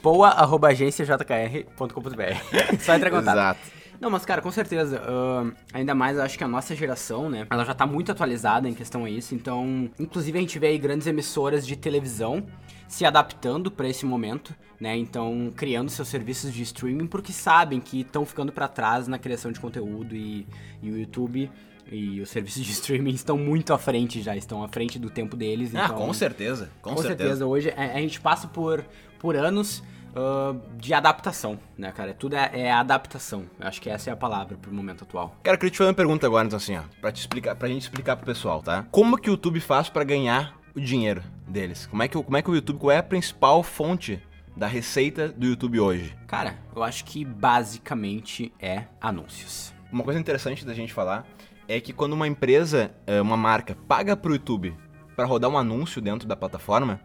poa.agenciajkr.com.br 0.00 2.78
Só 2.80 2.94
entrar 2.94 3.08
em 3.08 3.12
contato. 3.12 3.34
Exato. 3.36 3.60
Não, 4.00 4.10
mas 4.10 4.24
cara, 4.24 4.42
com 4.42 4.50
certeza. 4.50 5.02
ahn, 5.06 5.52
ainda 5.72 5.94
mais, 5.94 6.16
eu 6.16 6.22
acho 6.22 6.36
que 6.36 6.44
a 6.44 6.48
nossa 6.48 6.74
geração, 6.74 7.28
né? 7.28 7.46
Ela 7.50 7.64
já 7.64 7.74
tá 7.74 7.86
muito 7.86 8.12
atualizada 8.12 8.68
em 8.68 8.74
questão 8.74 9.04
a 9.04 9.10
isso. 9.10 9.34
Então, 9.34 9.90
inclusive 9.98 10.38
a 10.38 10.40
gente 10.40 10.58
vê 10.58 10.68
aí 10.68 10.78
grandes 10.78 11.06
emissoras 11.06 11.66
de 11.66 11.76
televisão 11.76 12.46
se 12.88 13.04
adaptando 13.04 13.70
pra 13.70 13.88
esse 13.88 14.06
momento, 14.06 14.54
né? 14.80 14.96
Então, 14.96 15.52
criando 15.56 15.90
seus 15.90 16.08
serviços 16.08 16.52
de 16.52 16.62
streaming 16.62 17.06
porque 17.06 17.32
sabem 17.32 17.80
que 17.80 18.00
estão 18.00 18.24
ficando 18.24 18.52
pra 18.52 18.68
trás 18.68 19.08
na 19.08 19.18
criação 19.18 19.50
de 19.50 19.58
conteúdo 19.58 20.14
e, 20.14 20.46
e 20.82 20.90
o 20.90 20.98
YouTube 20.98 21.50
e 21.90 22.20
os 22.20 22.30
serviços 22.30 22.64
de 22.64 22.72
streaming 22.72 23.10
estão 23.10 23.38
muito 23.38 23.72
à 23.72 23.78
frente 23.78 24.20
já, 24.20 24.36
estão 24.36 24.62
à 24.62 24.68
frente 24.68 24.98
do 24.98 25.08
tempo 25.08 25.36
deles. 25.36 25.74
Ah, 25.74 25.84
então, 25.84 25.96
com 25.96 26.12
certeza. 26.12 26.70
Com, 26.82 26.94
com 26.94 27.02
certeza. 27.02 27.46
Hoje 27.46 27.72
a, 27.76 27.94
a 27.94 28.00
gente 28.00 28.20
passa 28.20 28.48
por, 28.48 28.84
por 29.18 29.36
anos 29.36 29.82
ah, 30.16 30.54
de 30.76 30.92
adaptação, 30.94 31.58
né, 31.78 31.92
cara? 31.92 32.12
Tudo 32.14 32.34
é, 32.36 32.50
é 32.54 32.72
adaptação. 32.72 33.44
Eu 33.60 33.68
acho 33.68 33.80
que 33.80 33.88
essa 33.90 34.10
é 34.10 34.12
a 34.12 34.16
palavra 34.16 34.56
pro 34.56 34.72
momento 34.72 35.04
atual. 35.04 35.36
Cara, 35.42 35.54
eu 35.54 35.58
queria 35.58 35.70
te 35.70 35.78
fazer 35.78 35.90
uma 35.90 35.94
pergunta 35.94 36.26
agora, 36.26 36.46
então 36.46 36.56
assim, 36.56 36.76
ó, 36.76 36.82
pra, 37.00 37.12
te 37.12 37.20
explicar, 37.20 37.54
pra 37.54 37.68
gente 37.68 37.82
explicar 37.82 38.16
pro 38.16 38.26
pessoal, 38.26 38.62
tá? 38.62 38.84
Como 38.90 39.16
que 39.18 39.28
o 39.30 39.32
YouTube 39.32 39.60
faz 39.60 39.88
pra 39.88 40.02
ganhar 40.04 40.56
o 40.74 40.80
dinheiro 40.80 41.22
deles? 41.46 41.86
Como 41.86 42.02
é 42.02 42.08
que, 42.08 42.16
o- 42.18 42.22
como 42.22 42.36
é 42.36 42.42
que 42.42 42.50
o 42.50 42.54
YouTube, 42.54 42.78
qual 42.78 42.90
é 42.92 42.98
a 42.98 43.02
principal 43.02 43.62
fonte 43.62 44.20
da 44.56 44.66
receita 44.66 45.28
do 45.28 45.46
YouTube 45.46 45.78
hoje? 45.80 46.16
Cara, 46.26 46.56
eu 46.74 46.82
acho 46.82 47.04
que 47.04 47.24
basicamente 47.24 48.52
é 48.58 48.84
anúncios. 49.00 49.74
Uma 49.92 50.02
coisa 50.02 50.18
interessante 50.18 50.64
da 50.64 50.72
gente 50.74 50.92
falar 50.92 51.26
é 51.68 51.80
que 51.80 51.92
quando 51.92 52.12
uma 52.14 52.26
empresa, 52.26 52.90
eh, 53.06 53.20
uma 53.20 53.36
marca, 53.36 53.76
paga 53.86 54.16
pro 54.16 54.32
YouTube 54.32 54.74
pra 55.14 55.26
rodar 55.26 55.50
um 55.50 55.58
anúncio 55.58 56.00
dentro 56.00 56.26
da 56.26 56.34
plataforma, 56.36 57.00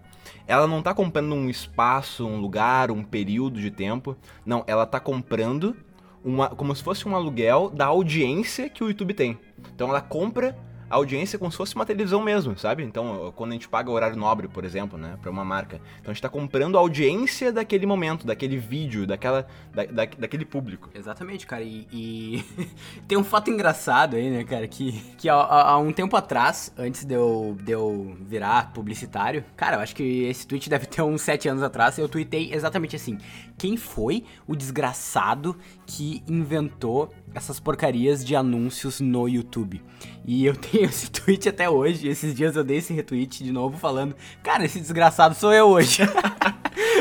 ela 0.47 0.67
não 0.67 0.81
tá 0.81 0.93
comprando 0.93 1.33
um 1.33 1.49
espaço, 1.49 2.25
um 2.25 2.39
lugar, 2.39 2.91
um 2.91 3.03
período 3.03 3.59
de 3.59 3.71
tempo. 3.71 4.15
Não, 4.45 4.63
ela 4.67 4.85
tá 4.85 4.99
comprando 4.99 5.75
uma, 6.23 6.49
como 6.49 6.75
se 6.75 6.83
fosse 6.83 7.07
um 7.07 7.15
aluguel 7.15 7.69
da 7.69 7.85
audiência 7.85 8.69
que 8.69 8.83
o 8.83 8.87
YouTube 8.87 9.13
tem. 9.13 9.39
Então 9.73 9.89
ela 9.89 10.01
compra 10.01 10.57
a 10.91 10.95
audiência 10.95 11.39
como 11.39 11.49
se 11.49 11.57
fosse 11.57 11.73
uma 11.73 11.85
televisão 11.85 12.21
mesmo, 12.21 12.57
sabe? 12.57 12.83
Então, 12.83 13.31
quando 13.35 13.51
a 13.51 13.53
gente 13.53 13.69
paga 13.69 13.89
horário 13.89 14.17
nobre, 14.17 14.49
por 14.49 14.65
exemplo, 14.65 14.99
né, 14.99 15.17
pra 15.21 15.31
uma 15.31 15.45
marca, 15.45 15.79
então 15.99 16.11
a 16.11 16.13
gente 16.13 16.21
tá 16.21 16.27
comprando 16.27 16.77
a 16.77 16.81
audiência 16.81 17.51
daquele 17.51 17.85
momento, 17.85 18.27
daquele 18.27 18.57
vídeo, 18.57 19.07
daquela, 19.07 19.47
da, 19.73 19.85
da, 19.85 20.05
daquele 20.05 20.43
público. 20.43 20.89
Exatamente, 20.93 21.47
cara. 21.47 21.63
E, 21.63 21.87
e 21.93 22.45
tem 23.07 23.17
um 23.17 23.23
fato 23.23 23.49
engraçado 23.49 24.17
aí, 24.17 24.29
né, 24.29 24.43
cara, 24.43 24.67
que, 24.67 24.91
que 25.17 25.29
há, 25.29 25.35
há, 25.35 25.77
um 25.77 25.93
tempo 25.93 26.17
atrás, 26.17 26.73
antes 26.77 27.05
de 27.05 27.13
eu, 27.13 27.57
de 27.63 27.71
eu 27.71 28.17
virar 28.19 28.73
publicitário, 28.73 29.45
cara, 29.55 29.77
eu 29.77 29.79
acho 29.79 29.95
que 29.95 30.23
esse 30.23 30.45
tweet 30.45 30.69
deve 30.69 30.87
ter 30.87 31.01
uns 31.01 31.21
7 31.21 31.47
anos 31.47 31.63
atrás, 31.63 31.97
eu 31.97 32.09
tuitei 32.09 32.53
exatamente 32.53 32.97
assim: 32.97 33.17
quem 33.57 33.77
foi 33.77 34.25
o 34.45 34.57
desgraçado 34.57 35.55
que 35.85 36.21
inventou 36.27 37.13
essas 37.33 37.59
porcarias 37.59 38.25
de 38.25 38.35
anúncios 38.35 38.99
no 38.99 39.27
YouTube. 39.27 39.81
E 40.25 40.45
eu 40.45 40.55
tenho 40.55 40.80
esse 40.83 41.09
tweet 41.11 41.49
até 41.49 41.69
hoje. 41.69 42.07
Esses 42.07 42.33
dias 42.33 42.55
eu 42.55 42.63
dei 42.63 42.77
esse 42.77 42.93
retweet 42.93 43.43
de 43.43 43.51
novo 43.51 43.77
falando: 43.77 44.15
Cara, 44.43 44.65
esse 44.65 44.79
desgraçado 44.79 45.35
sou 45.35 45.53
eu 45.53 45.67
hoje. 45.67 46.01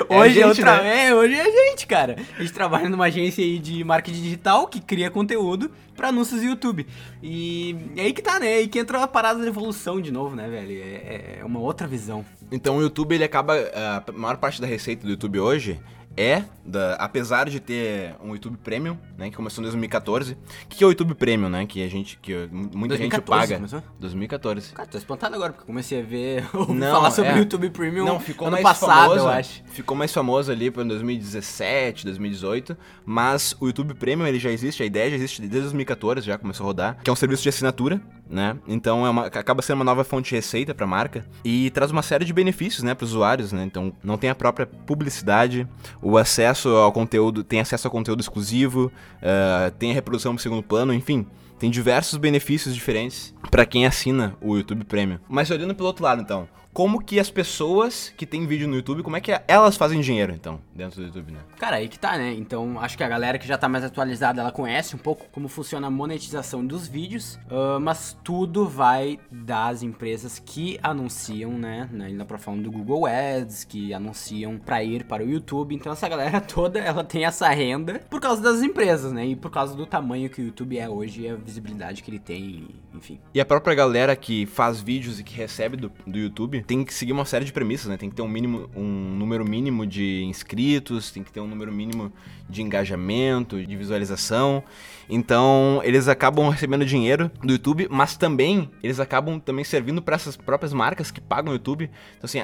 É 0.09 0.17
hoje, 0.19 0.41
é 0.41 0.47
gente, 0.49 0.61
tra... 0.61 0.83
né? 0.83 1.07
é, 1.07 1.15
hoje 1.15 1.35
é 1.35 1.41
a 1.41 1.51
gente, 1.51 1.87
cara. 1.87 2.17
A 2.37 2.43
gente 2.43 2.53
trabalha 2.53 2.89
numa 2.89 3.07
agência 3.07 3.45
aí 3.45 3.59
de 3.59 3.85
marketing 3.85 4.23
digital 4.23 4.67
que 4.67 4.81
cria 4.81 5.11
conteúdo 5.11 5.71
para 5.97 6.09
anúncios 6.09 6.41
do 6.41 6.47
YouTube. 6.47 6.87
E 7.23 7.77
é 7.97 8.03
aí 8.03 8.13
que 8.13 8.21
tá, 8.21 8.41
né? 8.41 8.51
É 8.51 8.57
aí 8.57 8.69
que 8.69 8.79
entra 8.79 9.03
a 9.03 9.07
parada 9.07 9.41
da 9.41 9.47
evolução 9.47 10.01
de 10.01 10.11
novo, 10.11 10.35
né, 10.35 10.49
velho? 10.49 10.73
É, 10.73 11.39
é 11.41 11.45
uma 11.45 11.61
outra 11.61 11.87
visão. 11.87 12.25
Então 12.51 12.79
o 12.79 12.83
YouTube, 12.83 13.15
ele 13.15 13.25
acaba. 13.25 13.55
A 13.55 14.13
maior 14.13 14.37
parte 14.37 14.61
da 14.61 14.67
receita 14.67 15.05
do 15.05 15.11
YouTube 15.11 15.39
hoje 15.39 15.81
é, 16.17 16.45
da, 16.65 16.95
apesar 16.95 17.49
de 17.49 17.61
ter 17.61 18.15
um 18.23 18.33
YouTube 18.33 18.57
Premium, 18.59 18.97
né, 19.17 19.31
que 19.31 19.37
começou 19.37 19.63
em 19.63 19.67
2014. 19.67 20.33
O 20.33 20.37
que, 20.69 20.79
que 20.79 20.85
é 20.85 20.87
o 20.87 20.91
YouTube 20.91 21.15
Premium, 21.15 21.49
né, 21.49 21.67
que 21.67 21.83
a 21.83 21.89
gente, 21.89 22.19
que 22.21 22.35
muita 22.51 22.97
2014, 22.97 23.03
gente 23.05 23.23
paga. 23.23 23.57
Começou? 23.57 23.83
2014. 23.99 24.73
Cara, 24.73 24.89
tô 24.89 24.99
espantado 24.99 25.35
agora, 25.35 25.53
porque 25.53 25.67
comecei 25.67 26.01
a 26.01 26.03
ver, 26.03 26.45
não, 26.69 26.93
falar 26.93 27.11
sobre 27.11 27.33
o 27.33 27.37
é. 27.37 27.39
YouTube 27.39 27.71
Premium 27.71 28.05
não, 28.05 28.21
ficou 28.21 28.49
ano 28.49 28.61
mais 28.61 28.63
passado, 28.65 29.11
famoso, 29.11 29.21
eu 29.21 29.29
acho. 29.29 29.63
Ficou 29.67 29.97
mais 29.97 30.13
famoso 30.13 30.51
ali 30.51 30.71
para 30.71 30.83
2017, 30.85 32.05
2018, 32.05 32.77
mas 33.05 33.57
o 33.61 33.67
YouTube 33.67 33.95
Premium, 33.95 34.27
ele 34.27 34.39
já 34.39 34.51
existe, 34.51 34.83
a 34.83 34.87
ideia 34.87 35.11
já 35.11 35.17
existe 35.17 35.41
desde 35.41 35.61
2014, 35.61 36.27
já 36.27 36.37
começou 36.37 36.65
a 36.65 36.67
rodar, 36.67 36.99
que 37.03 37.09
é 37.09 37.13
um 37.13 37.17
serviço 37.17 37.43
de 37.43 37.49
assinatura, 37.49 38.01
né, 38.31 38.57
então 38.69 39.05
é 39.05 39.11
uma, 39.11 39.27
acaba 39.27 39.61
sendo 39.61 39.77
uma 39.77 39.85
nova 39.85 40.05
fonte 40.05 40.31
de 40.31 40.37
receita 40.37 40.75
para 40.75 40.85
a 40.85 40.89
marca 40.89 41.25
e 41.45 41.69
traz 41.71 41.91
uma 41.91 42.03
série 42.03 42.25
de 42.25 42.33
benefícios, 42.33 42.83
né, 42.83 42.95
para 42.95 43.05
os 43.05 43.11
usuários, 43.11 43.53
né, 43.53 43.65
então 43.65 43.93
não 44.03 44.17
tem 44.17 44.31
a 44.31 44.35
própria 44.35 44.67
publicidade, 44.67 45.67
o 46.01 46.17
acesso 46.17 46.69
ao 46.71 46.93
conteúdo, 46.93 47.43
tem 47.43 47.61
acesso 47.61 47.89
a 47.89 47.91
conteúdo 47.91 48.21
exclusivo, 48.21 48.93
uh, 49.17 49.71
tem 49.73 49.91
a 49.91 49.95
reprodução 49.95 50.35
pro 50.35 50.43
segundo 50.43 50.63
plano, 50.63 50.95
enfim. 50.95 51.27
Tem 51.59 51.71
diversos 51.71 52.19
benefícios 52.19 52.75
diferentes 52.75 53.35
para 53.51 53.67
quem 53.67 53.85
assina 53.85 54.35
o 54.41 54.57
YouTube 54.57 54.83
Premium. 54.85 55.19
Mas 55.29 55.51
olhando 55.51 55.75
pelo 55.75 55.89
outro 55.89 56.03
lado, 56.03 56.23
então, 56.23 56.49
como 56.81 56.99
que 56.99 57.21
as 57.21 57.31
pessoas 57.31 58.11
que 58.17 58.25
têm 58.25 58.47
vídeo 58.47 58.67
no 58.67 58.75
YouTube, 58.75 59.03
como 59.03 59.15
é 59.15 59.21
que 59.21 59.39
elas 59.47 59.77
fazem 59.77 60.01
dinheiro, 60.01 60.33
então, 60.33 60.63
dentro 60.75 61.03
do 61.03 61.09
YouTube, 61.09 61.31
né? 61.31 61.41
Cara, 61.59 61.77
aí 61.77 61.89
que 61.89 61.99
tá, 61.99 62.17
né? 62.17 62.33
Então, 62.33 62.81
acho 62.81 62.97
que 62.97 63.05
a 63.05 63.09
galera 63.09 63.39
que 63.39 63.47
já 63.47 63.59
tá 63.59 63.69
mais 63.69 63.85
atualizada, 63.85 64.41
ela 64.41 64.51
conhece 64.51 64.97
um 64.97 64.99
pouco 64.99 65.27
como 65.31 65.47
funciona 65.47 65.89
a 65.89 65.91
monetização 65.91 66.65
dos 66.65 66.89
vídeos, 66.89 67.39
uh, 67.51 67.79
mas 67.79 68.17
tudo 68.25 68.67
vai 68.67 69.21
das 69.31 69.83
empresas 69.83 70.39
que 70.39 70.81
anunciam, 70.83 71.51
né? 71.53 71.87
Ainda 72.01 72.25
pra 72.25 72.39
falar 72.39 72.57
do 72.63 72.73
Google 72.73 73.05
Ads, 73.05 73.65
que 73.65 73.93
anunciam 73.93 74.57
pra 74.57 74.83
ir 74.83 75.05
para 75.05 75.23
o 75.23 75.29
YouTube. 75.29 75.75
Então, 75.75 75.93
essa 75.93 76.09
galera 76.09 76.41
toda, 76.41 76.79
ela 76.79 77.05
tem 77.05 77.27
essa 77.27 77.51
renda 77.51 78.01
por 78.09 78.23
causa 78.23 78.41
das 78.41 78.63
empresas, 78.63 79.13
né? 79.13 79.27
E 79.27 79.37
por 79.37 79.51
causa 79.51 79.77
do 79.77 79.85
tamanho 79.85 80.31
que 80.31 80.41
o 80.41 80.47
YouTube 80.47 80.79
é 80.79 80.89
hoje 80.89 81.25
e 81.25 81.29
a 81.29 81.35
visibilidade 81.35 82.03
que 82.03 82.11
ele 82.11 82.19
tem, 82.19 82.69
enfim. 82.95 83.21
E 83.35 83.39
a 83.39 83.45
própria 83.45 83.75
galera 83.75 84.17
que 84.17 84.47
faz 84.47 84.81
vídeos 84.81 85.21
e 85.21 85.23
que 85.23 85.37
recebe 85.37 85.77
do, 85.77 85.93
do 86.07 86.19
YouTube, 86.19 86.65
tem 86.71 86.85
que 86.85 86.95
seguir 86.95 87.11
uma 87.11 87.25
série 87.25 87.45
de 87.45 87.53
premissas, 87.53 87.89
né? 87.89 87.97
Tem 87.97 88.09
que 88.09 88.15
ter 88.15 88.23
um 88.23 88.29
mínimo, 88.29 88.71
um 88.77 88.85
número 88.85 89.45
mínimo 89.45 89.85
de 89.85 90.23
inscritos, 90.23 91.11
tem 91.11 91.25
que 91.25 91.33
ter 91.33 91.41
um 91.41 91.49
número 91.49 91.73
mínimo 91.73 92.13
de 92.49 92.63
engajamento, 92.63 93.61
de 93.61 93.77
visualização. 93.77 94.63
Então, 95.09 95.81
eles 95.83 96.07
acabam 96.07 96.49
recebendo 96.49 96.87
dinheiro 96.87 97.29
do 97.43 97.55
YouTube, 97.55 97.89
mas 97.91 98.17
também 98.17 98.71
eles 98.85 99.01
acabam 99.01 99.41
também 99.41 99.65
servindo 99.65 100.01
para 100.01 100.15
essas 100.15 100.37
próprias 100.37 100.73
marcas 100.73 101.11
que 101.11 101.21
pagam 101.21 101.51
o 101.51 101.57
YouTube. 101.57 101.91
Então, 102.17 102.27
assim, 102.27 102.39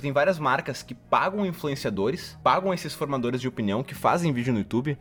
tem 0.00 0.10
várias 0.10 0.40
marcas 0.40 0.82
que 0.82 0.92
pagam 0.92 1.46
influenciadores, 1.46 2.36
pagam 2.42 2.74
esses 2.74 2.92
formadores 2.92 3.40
de 3.40 3.46
opinião 3.46 3.84
que 3.84 3.94
fazem 3.94 4.32
vídeo 4.32 4.52
no 4.52 4.58
YouTube 4.58 4.98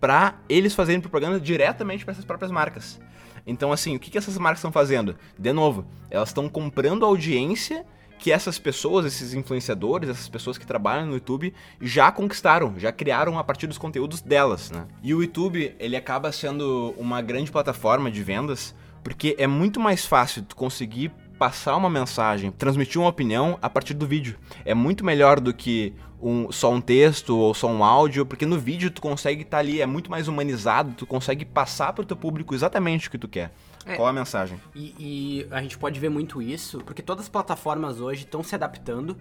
para 0.00 0.36
eles 0.48 0.76
fazerem 0.76 1.00
propaganda 1.00 1.40
diretamente 1.40 2.04
para 2.04 2.12
essas 2.12 2.24
próprias 2.24 2.52
marcas. 2.52 3.00
Então, 3.46 3.72
assim, 3.72 3.94
o 3.94 4.00
que, 4.00 4.10
que 4.10 4.18
essas 4.18 4.36
marcas 4.36 4.58
estão 4.58 4.72
fazendo? 4.72 5.16
De 5.38 5.52
novo, 5.52 5.86
elas 6.10 6.30
estão 6.30 6.48
comprando 6.48 7.04
audiência 7.04 7.86
que 8.18 8.32
essas 8.32 8.58
pessoas, 8.58 9.04
esses 9.04 9.34
influenciadores, 9.34 10.08
essas 10.08 10.28
pessoas 10.28 10.56
que 10.58 10.66
trabalham 10.66 11.06
no 11.06 11.14
YouTube 11.14 11.52
já 11.80 12.10
conquistaram, 12.10 12.74
já 12.78 12.90
criaram 12.90 13.38
a 13.38 13.44
partir 13.44 13.66
dos 13.66 13.78
conteúdos 13.78 14.20
delas, 14.20 14.70
né? 14.70 14.86
E 15.02 15.14
o 15.14 15.22
YouTube, 15.22 15.74
ele 15.78 15.96
acaba 15.96 16.32
sendo 16.32 16.94
uma 16.96 17.20
grande 17.20 17.50
plataforma 17.50 18.10
de 18.10 18.22
vendas, 18.22 18.74
porque 19.04 19.36
é 19.38 19.46
muito 19.46 19.78
mais 19.78 20.04
fácil 20.06 20.42
tu 20.42 20.56
conseguir 20.56 21.12
passar 21.38 21.76
uma 21.76 21.90
mensagem, 21.90 22.50
transmitir 22.50 23.00
uma 23.00 23.10
opinião 23.10 23.58
a 23.60 23.68
partir 23.68 23.94
do 23.94 24.06
vídeo. 24.06 24.36
É 24.64 24.74
muito 24.74 25.04
melhor 25.04 25.40
do 25.40 25.52
que 25.52 25.94
um, 26.20 26.50
só 26.50 26.72
um 26.72 26.80
texto 26.80 27.36
ou 27.36 27.54
só 27.54 27.68
um 27.68 27.84
áudio, 27.84 28.24
porque 28.24 28.46
no 28.46 28.58
vídeo 28.58 28.90
tu 28.90 29.02
consegue 29.02 29.42
estar 29.42 29.58
tá 29.58 29.60
ali, 29.60 29.80
é 29.80 29.86
muito 29.86 30.10
mais 30.10 30.28
humanizado, 30.28 30.94
tu 30.94 31.06
consegue 31.06 31.44
passar 31.44 31.92
para 31.92 32.02
o 32.02 32.06
teu 32.06 32.16
público 32.16 32.54
exatamente 32.54 33.08
o 33.08 33.10
que 33.10 33.18
tu 33.18 33.28
quer. 33.28 33.52
É, 33.84 33.96
Qual 33.96 34.08
a 34.08 34.12
mensagem? 34.12 34.60
E, 34.74 34.94
e 34.98 35.46
a 35.50 35.62
gente 35.62 35.78
pode 35.78 36.00
ver 36.00 36.08
muito 36.08 36.42
isso, 36.42 36.78
porque 36.78 37.02
todas 37.02 37.26
as 37.26 37.28
plataformas 37.28 38.00
hoje 38.00 38.24
estão 38.24 38.42
se 38.42 38.54
adaptando 38.54 39.16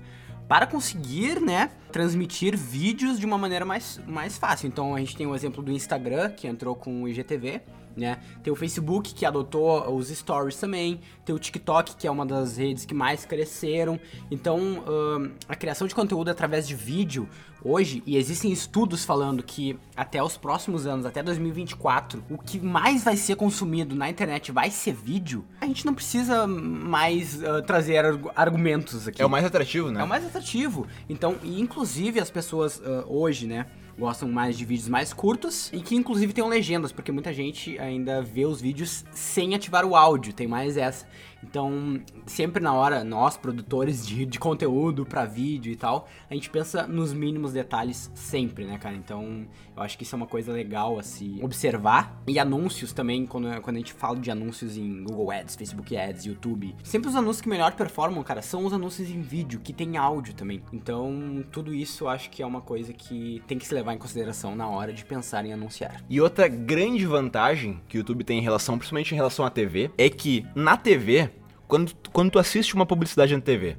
para 0.48 0.68
conseguir, 0.68 1.42
né, 1.42 1.72
transmitir 1.92 2.56
vídeos 2.56 3.20
de 3.20 3.26
uma 3.26 3.38
maneira 3.38 3.66
mais, 3.66 4.00
mais 4.08 4.38
fácil. 4.38 4.68
Então 4.68 4.96
a 4.96 5.00
gente 5.00 5.16
tem 5.16 5.26
o 5.26 5.36
exemplo 5.36 5.64
do 5.64 5.72
Instagram, 5.72 6.30
que 6.30 6.48
entrou 6.48 6.76
com 6.76 7.04
o 7.04 7.08
IGTV, 7.08 7.62
né? 7.96 8.20
Tem 8.44 8.52
o 8.52 8.56
Facebook 8.56 9.14
que 9.14 9.25
adotou 9.25 9.96
os 9.96 10.10
stories 10.10 10.58
também, 10.58 11.00
tem 11.24 11.34
o 11.34 11.40
TikTok 11.40 11.96
que 11.96 12.08
é 12.08 12.12
uma 12.12 12.25
das 12.25 12.58
redes 12.58 12.86
que 12.86 12.94
mais 12.94 13.25
cresceram. 13.25 14.00
Então, 14.30 14.80
uh, 14.80 15.32
a 15.48 15.56
criação 15.56 15.88
de 15.88 15.96
conteúdo 15.96 16.30
através 16.30 16.68
de 16.68 16.75
vídeo 16.75 17.28
hoje, 17.66 18.04
e 18.06 18.16
existem 18.16 18.52
estudos 18.52 19.04
falando 19.04 19.42
que 19.42 19.78
até 19.96 20.22
os 20.22 20.38
próximos 20.38 20.86
anos, 20.86 21.04
até 21.04 21.24
2024, 21.24 22.24
o 22.30 22.38
que 22.38 22.60
mais 22.60 23.04
vai 23.04 23.18
ser 23.18 23.36
consumido 23.36 23.96
na 23.96 24.08
internet 24.08 24.52
vai 24.52 24.70
ser 24.70 24.94
vídeo. 24.94 25.44
A 25.60 25.66
gente 25.66 25.84
não 25.84 25.94
precisa 25.96 26.46
mais 26.46 27.42
uh, 27.42 27.64
trazer 27.66 28.06
argumentos 28.36 29.08
aqui. 29.08 29.20
É 29.20 29.25
o 29.25 29.30
mais 29.30 29.44
atrativo, 29.44 29.90
né? 29.90 30.02
É 30.02 30.04
o 30.04 30.08
mais 30.08 30.24
atrativo. 30.24 30.86
Então, 31.10 31.38
inclusive 31.44 32.20
as 32.20 32.30
pessoas 32.30 32.78
uh, 32.78 33.04
hoje, 33.08 33.48
né? 33.48 33.66
Gostam 33.98 34.30
mais 34.30 34.58
de 34.58 34.66
vídeos 34.66 34.90
mais 34.90 35.14
curtos 35.14 35.72
e 35.72 35.80
que 35.80 35.96
inclusive 35.96 36.34
tenham 36.34 36.48
legendas, 36.48 36.92
porque 36.92 37.12
muita 37.12 37.34
gente 37.34 37.80
ainda 37.80 38.22
vê 38.22 38.46
os 38.46 38.62
vídeos 38.62 39.06
sem 39.12 39.56
ativar 39.56 39.86
o 39.86 39.96
áudio, 39.96 40.34
tem 40.34 40.48
mais 40.48 40.78
essa. 40.78 41.08
Então, 41.48 42.02
sempre 42.25 42.62
na 42.62 42.74
hora, 42.74 43.04
nós, 43.04 43.38
produtores 43.38 44.06
de, 44.06 44.25
de 44.25 44.40
conteúdo 44.40 45.06
para 45.06 45.25
vídeo 45.25 45.72
e 45.72 45.75
tal, 45.75 46.08
a 46.30 46.34
gente 46.34 46.50
pensa 46.50 46.88
nos 46.88 47.14
mínimos 47.14 47.54
detalhes 47.54 48.12
sempre, 48.16 48.66
né, 48.66 48.78
cara? 48.78 48.96
Então, 48.96 49.46
eu 49.75 49.84
acho 49.84 49.98
que 49.98 50.04
isso 50.04 50.16
é 50.16 50.18
uma 50.18 50.25
coisa 50.25 50.52
legal 50.52 50.98
a 50.98 51.04
se 51.04 51.40
observar. 51.42 52.22
E 52.28 52.40
anúncios 52.40 52.92
também, 52.92 53.25
quando, 53.25 53.62
quando 53.62 53.75
a 53.75 53.80
gente 53.80 53.94
fala 53.94 54.18
de 54.18 54.32
anúncios 54.32 54.75
em 54.75 55.04
Google 55.04 55.32
Ads, 55.32 55.56
Facebook 55.56 55.96
Ads, 55.96 56.25
YouTube, 56.25 56.75
sempre 56.84 57.10
os 57.10 57.16
anúncios 57.16 57.42
que 57.42 57.50
melhor 57.50 57.74
performam, 57.74 58.24
cara, 58.24 58.42
são 58.42 58.66
os 58.66 58.74
anúncios 58.74 59.10
em 59.10 59.22
vídeo, 59.22 59.60
que 59.60 59.72
tem 59.72 59.98
áudio 59.98 60.34
também. 60.34 60.64
Então, 60.74 61.46
tudo 61.52 61.74
isso 61.74 62.06
eu 62.06 62.10
acho 62.10 62.30
que 62.30 62.42
é 62.42 62.46
uma 62.46 62.62
coisa 62.62 62.92
que 62.92 63.42
tem 63.46 63.58
que 63.58 63.68
se 63.68 63.74
levar 63.74 63.94
em 63.94 63.98
consideração 63.98 64.56
na 64.56 64.68
hora 64.68 64.92
de 64.92 65.06
pensar 65.06 65.46
em 65.46 65.54
anunciar. 65.54 66.04
E 66.10 66.20
outra 66.20 66.48
grande 66.48 67.06
vantagem 67.06 67.80
que 67.88 67.98
o 67.98 68.00
YouTube 68.00 68.24
tem 68.24 68.40
em 68.40 68.42
relação, 68.42 68.78
principalmente 68.78 69.12
em 69.12 69.16
relação 69.16 69.46
à 69.46 69.50
TV, 69.50 69.92
é 69.98 70.10
que 70.10 70.46
na 70.56 70.78
TV 70.78 71.30
quando, 71.68 71.94
quando 72.12 72.32
tu 72.32 72.40
assiste 72.40 72.74
uma 72.76 72.86
publicidade 72.86 73.36
na 73.36 73.42
TV, 73.42 73.78